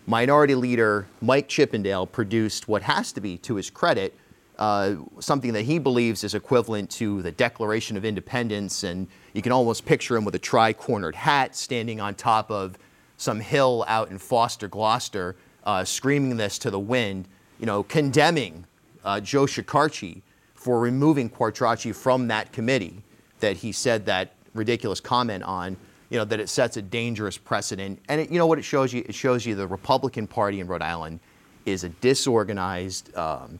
Minority 0.07 0.55
Leader 0.55 1.07
Mike 1.21 1.47
Chippendale 1.47 2.05
produced 2.05 2.67
what 2.67 2.83
has 2.83 3.11
to 3.13 3.21
be, 3.21 3.37
to 3.39 3.55
his 3.55 3.69
credit, 3.69 4.15
uh, 4.57 4.95
something 5.19 5.53
that 5.53 5.63
he 5.63 5.79
believes 5.79 6.23
is 6.23 6.35
equivalent 6.35 6.89
to 6.91 7.21
the 7.21 7.31
Declaration 7.31 7.97
of 7.97 8.05
Independence. 8.05 8.83
And 8.83 9.07
you 9.33 9.41
can 9.41 9.51
almost 9.51 9.85
picture 9.85 10.15
him 10.15 10.25
with 10.25 10.35
a 10.35 10.39
tri 10.39 10.73
cornered 10.73 11.15
hat 11.15 11.55
standing 11.55 11.99
on 11.99 12.15
top 12.15 12.51
of 12.51 12.77
some 13.17 13.39
hill 13.39 13.85
out 13.87 14.11
in 14.11 14.17
Foster, 14.17 14.67
Gloucester, 14.67 15.35
uh, 15.63 15.83
screaming 15.83 16.37
this 16.37 16.57
to 16.59 16.71
the 16.71 16.79
wind, 16.79 17.27
you 17.59 17.65
know, 17.65 17.83
condemning 17.83 18.65
uh, 19.03 19.19
Joe 19.19 19.45
Shekarchi 19.45 20.21
for 20.61 20.79
removing 20.79 21.27
Quattrocchi 21.27 21.93
from 21.93 22.27
that 22.27 22.53
committee 22.53 23.01
that 23.39 23.57
he 23.57 23.71
said 23.71 24.05
that 24.05 24.33
ridiculous 24.53 24.99
comment 24.99 25.43
on, 25.43 25.75
you 26.11 26.19
know, 26.19 26.25
that 26.25 26.39
it 26.39 26.49
sets 26.49 26.77
a 26.77 26.83
dangerous 26.83 27.35
precedent. 27.35 27.99
And 28.07 28.21
it, 28.21 28.29
you 28.29 28.37
know 28.37 28.45
what 28.45 28.59
it 28.59 28.61
shows 28.63 28.93
you? 28.93 29.03
It 29.09 29.15
shows 29.15 29.43
you 29.43 29.55
the 29.55 29.65
Republican 29.65 30.27
Party 30.27 30.59
in 30.59 30.67
Rhode 30.67 30.83
Island 30.83 31.19
is 31.65 31.83
a 31.83 31.89
disorganized, 31.89 33.15
um, 33.17 33.59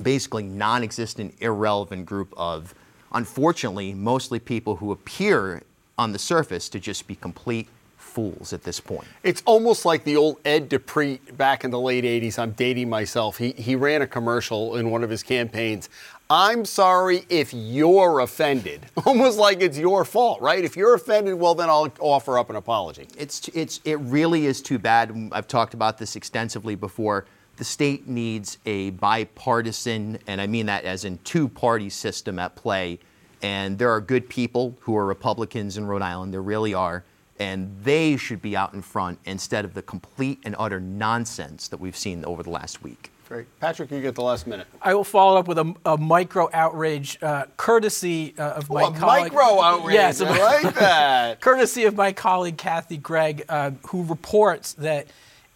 basically 0.00 0.44
non 0.44 0.82
existent, 0.82 1.34
irrelevant 1.40 2.06
group 2.06 2.32
of, 2.34 2.74
unfortunately, 3.12 3.92
mostly 3.92 4.38
people 4.38 4.76
who 4.76 4.90
appear 4.90 5.62
on 5.98 6.12
the 6.12 6.18
surface 6.18 6.70
to 6.70 6.80
just 6.80 7.06
be 7.06 7.14
complete 7.14 7.68
fools 8.12 8.52
at 8.52 8.62
this 8.62 8.78
point. 8.78 9.08
It's 9.22 9.42
almost 9.46 9.84
like 9.84 10.04
the 10.04 10.16
old 10.16 10.38
Ed 10.44 10.68
DiPrete 10.68 11.36
back 11.36 11.64
in 11.64 11.70
the 11.70 11.80
late 11.80 12.04
80s. 12.04 12.38
I'm 12.38 12.52
dating 12.52 12.90
myself. 12.90 13.38
He, 13.38 13.52
he 13.52 13.74
ran 13.74 14.02
a 14.02 14.06
commercial 14.06 14.76
in 14.76 14.90
one 14.90 15.02
of 15.02 15.10
his 15.10 15.22
campaigns. 15.22 15.88
I'm 16.34 16.64
sorry 16.64 17.26
if 17.28 17.52
you're 17.52 18.20
offended. 18.20 18.86
Almost 19.04 19.38
like 19.38 19.60
it's 19.60 19.76
your 19.76 20.02
fault, 20.02 20.40
right? 20.40 20.64
If 20.64 20.78
you're 20.78 20.94
offended, 20.94 21.34
well, 21.34 21.54
then 21.54 21.68
I'll 21.68 21.92
offer 22.00 22.38
up 22.38 22.48
an 22.48 22.56
apology. 22.56 23.06
It's, 23.18 23.48
it's, 23.48 23.82
it 23.84 23.96
really 23.96 24.46
is 24.46 24.62
too 24.62 24.78
bad. 24.78 25.28
I've 25.30 25.46
talked 25.46 25.74
about 25.74 25.98
this 25.98 26.16
extensively 26.16 26.74
before. 26.74 27.26
The 27.58 27.64
state 27.64 28.08
needs 28.08 28.56
a 28.64 28.92
bipartisan, 28.92 30.20
and 30.26 30.40
I 30.40 30.46
mean 30.46 30.64
that 30.64 30.84
as 30.84 31.04
in 31.04 31.18
two 31.18 31.48
party 31.48 31.90
system 31.90 32.38
at 32.38 32.56
play. 32.56 32.98
And 33.42 33.78
there 33.78 33.90
are 33.90 34.00
good 34.00 34.26
people 34.26 34.74
who 34.80 34.96
are 34.96 35.04
Republicans 35.04 35.76
in 35.76 35.84
Rhode 35.84 36.00
Island. 36.00 36.32
There 36.32 36.40
really 36.40 36.72
are. 36.72 37.04
And 37.40 37.76
they 37.84 38.16
should 38.16 38.40
be 38.40 38.56
out 38.56 38.72
in 38.72 38.80
front 38.80 39.18
instead 39.26 39.66
of 39.66 39.74
the 39.74 39.82
complete 39.82 40.38
and 40.44 40.56
utter 40.58 40.80
nonsense 40.80 41.68
that 41.68 41.78
we've 41.78 41.96
seen 41.96 42.24
over 42.24 42.42
the 42.42 42.48
last 42.48 42.82
week. 42.82 43.11
Great. 43.32 43.60
Patrick, 43.60 43.90
you 43.90 44.02
get 44.02 44.14
the 44.14 44.22
last 44.22 44.46
minute. 44.46 44.66
I 44.82 44.92
will 44.92 45.04
follow 45.04 45.38
up 45.40 45.48
with 45.48 45.56
a, 45.56 45.74
a 45.86 45.96
micro 45.96 46.50
outrage, 46.52 47.16
uh, 47.22 47.44
courtesy 47.56 48.34
uh, 48.36 48.50
of 48.52 48.68
my 48.68 48.82
Oh, 48.82 48.90
colleague. 48.92 49.32
micro 49.32 49.62
outrage. 49.62 49.94
Yes, 49.94 50.20
I 50.20 50.36
like 50.62 50.74
that. 50.74 51.40
courtesy 51.40 51.84
of 51.84 51.96
my 51.96 52.12
colleague 52.12 52.58
Kathy 52.58 52.98
Gregg, 52.98 53.46
uh, 53.48 53.70
who 53.88 54.04
reports 54.04 54.74
that 54.74 55.06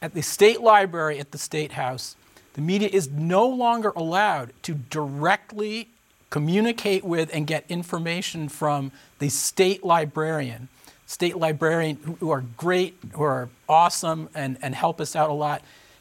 at 0.00 0.14
the 0.14 0.22
state 0.22 0.62
library 0.62 1.18
at 1.18 1.32
the 1.32 1.36
state 1.38 1.72
house, 1.72 2.16
the 2.54 2.62
media 2.62 2.88
is 2.90 3.10
no 3.10 3.46
longer 3.46 3.92
allowed 3.94 4.54
to 4.62 4.72
directly 4.72 5.88
communicate 6.30 7.04
with 7.04 7.28
and 7.34 7.46
get 7.46 7.66
information 7.68 8.48
from 8.48 8.90
the 9.18 9.28
state 9.28 9.84
librarian. 9.84 10.68
State 11.06 11.36
librarian 11.36 11.96
who- 12.02 12.14
who 12.20 12.30
are 12.30 12.40
great, 12.56 12.96
who 13.12 13.22
are 13.22 13.50
awesome, 13.68 14.30
and, 14.34 14.56
and 14.62 14.74
help 14.74 14.98
us 14.98 15.14
out 15.14 15.28
a 15.28 15.34
lot. 15.34 15.60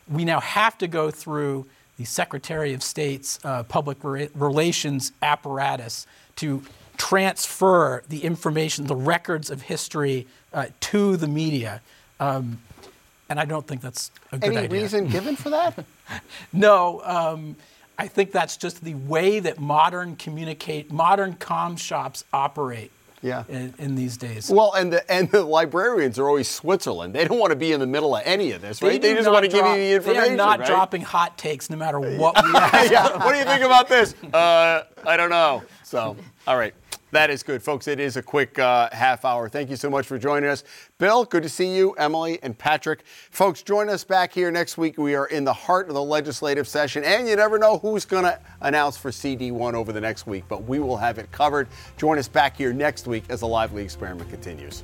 We 0.09 0.25
now 0.25 0.39
have 0.39 0.77
to 0.79 0.87
go 0.87 1.11
through 1.11 1.65
the 1.97 2.05
Secretary 2.05 2.73
of 2.73 2.83
State's 2.83 3.39
uh, 3.43 3.63
public 3.63 4.03
re- 4.03 4.29
relations 4.35 5.11
apparatus 5.21 6.05
to 6.37 6.61
transfer 6.97 8.03
the 8.09 8.23
information, 8.23 8.87
the 8.87 8.95
records 8.95 9.49
of 9.49 9.63
history 9.63 10.27
uh, 10.53 10.67
to 10.81 11.17
the 11.17 11.27
media. 11.27 11.81
Um, 12.19 12.59
and 13.29 13.39
I 13.39 13.45
don't 13.45 13.65
think 13.65 13.81
that's 13.81 14.11
a 14.31 14.37
good 14.37 14.47
Any 14.49 14.57
idea. 14.57 14.69
Any 14.69 14.83
reason 14.83 15.07
given 15.07 15.35
for 15.35 15.49
that? 15.51 15.85
No, 16.53 17.01
um, 17.03 17.55
I 17.97 18.07
think 18.07 18.31
that's 18.31 18.57
just 18.57 18.83
the 18.83 18.93
way 18.93 19.39
that 19.39 19.59
modern 19.59 20.15
communicate, 20.17 20.91
modern 20.91 21.33
comm 21.33 21.79
shops 21.79 22.23
operate. 22.31 22.91
Yeah. 23.25 23.43
In, 23.49 23.73
in 23.79 23.95
these 23.95 24.17
days. 24.17 24.51
Well, 24.51 24.73
and 24.73 24.93
the 24.93 25.11
and 25.11 25.31
the 25.31 25.41
librarians 25.43 26.19
are 26.19 26.27
always 26.27 26.47
Switzerland. 26.47 27.15
They 27.15 27.25
don't 27.25 27.39
want 27.39 27.49
to 27.49 27.55
be 27.55 27.71
in 27.71 27.79
the 27.79 27.87
middle 27.87 28.15
of 28.15 28.21
any 28.23 28.51
of 28.51 28.61
this, 28.61 28.83
right? 28.83 29.01
They, 29.01 29.13
do 29.13 29.15
just 29.17 29.31
want 29.31 29.45
to 29.45 29.49
give 29.51 29.65
you 29.65 29.73
the 29.73 29.93
information. 29.93 30.23
They 30.23 30.33
are 30.33 30.37
not 30.37 30.59
right? 30.59 30.67
dropping 30.67 31.01
hot 31.01 31.35
takes 31.35 31.71
no 31.71 31.75
matter 31.75 31.99
what 31.99 32.35
we 32.43 32.51
ask. 32.55 32.91
yeah. 32.91 33.17
What 33.25 33.31
do 33.31 33.39
you 33.39 33.45
think 33.45 33.63
about 33.63 33.89
this? 33.89 34.13
Uh, 34.31 34.83
I 35.07 35.17
don't 35.17 35.31
know. 35.31 35.63
So, 35.83 36.15
all 36.45 36.57
right. 36.57 36.75
That 37.11 37.29
is 37.29 37.43
good, 37.43 37.61
folks. 37.63 37.87
It 37.87 37.99
is 37.99 38.17
a 38.17 38.21
quick 38.21 38.57
uh, 38.59 38.89
half 38.91 39.25
hour. 39.25 39.47
Thank 39.47 39.69
you 39.69 39.75
so 39.75 39.89
much 39.89 40.05
for 40.05 40.17
joining 40.17 40.49
us. 40.49 40.63
Bill, 40.97 41.23
good 41.23 41.43
to 41.43 41.49
see 41.49 41.75
you. 41.75 41.93
Emily 41.93 42.39
and 42.41 42.57
Patrick. 42.57 43.03
Folks, 43.05 43.61
join 43.61 43.89
us 43.89 44.03
back 44.03 44.33
here 44.33 44.51
next 44.51 44.77
week. 44.77 44.97
We 44.97 45.15
are 45.15 45.27
in 45.27 45.45
the 45.45 45.53
heart 45.53 45.87
of 45.87 45.93
the 45.93 46.03
legislative 46.03 46.67
session, 46.67 47.03
and 47.03 47.27
you 47.27 47.35
never 47.35 47.57
know 47.57 47.77
who's 47.77 48.05
going 48.05 48.23
to 48.23 48.39
announce 48.61 48.97
for 48.97 49.11
CD1 49.11 49.73
over 49.73 49.93
the 49.93 50.01
next 50.01 50.27
week, 50.27 50.43
but 50.49 50.63
we 50.63 50.79
will 50.79 50.97
have 50.97 51.17
it 51.17 51.31
covered. 51.31 51.67
Join 51.97 52.17
us 52.17 52.27
back 52.27 52.57
here 52.57 52.73
next 52.73 53.07
week 53.07 53.23
as 53.29 53.41
the 53.41 53.47
lively 53.47 53.83
experiment 53.83 54.29
continues. 54.29 54.83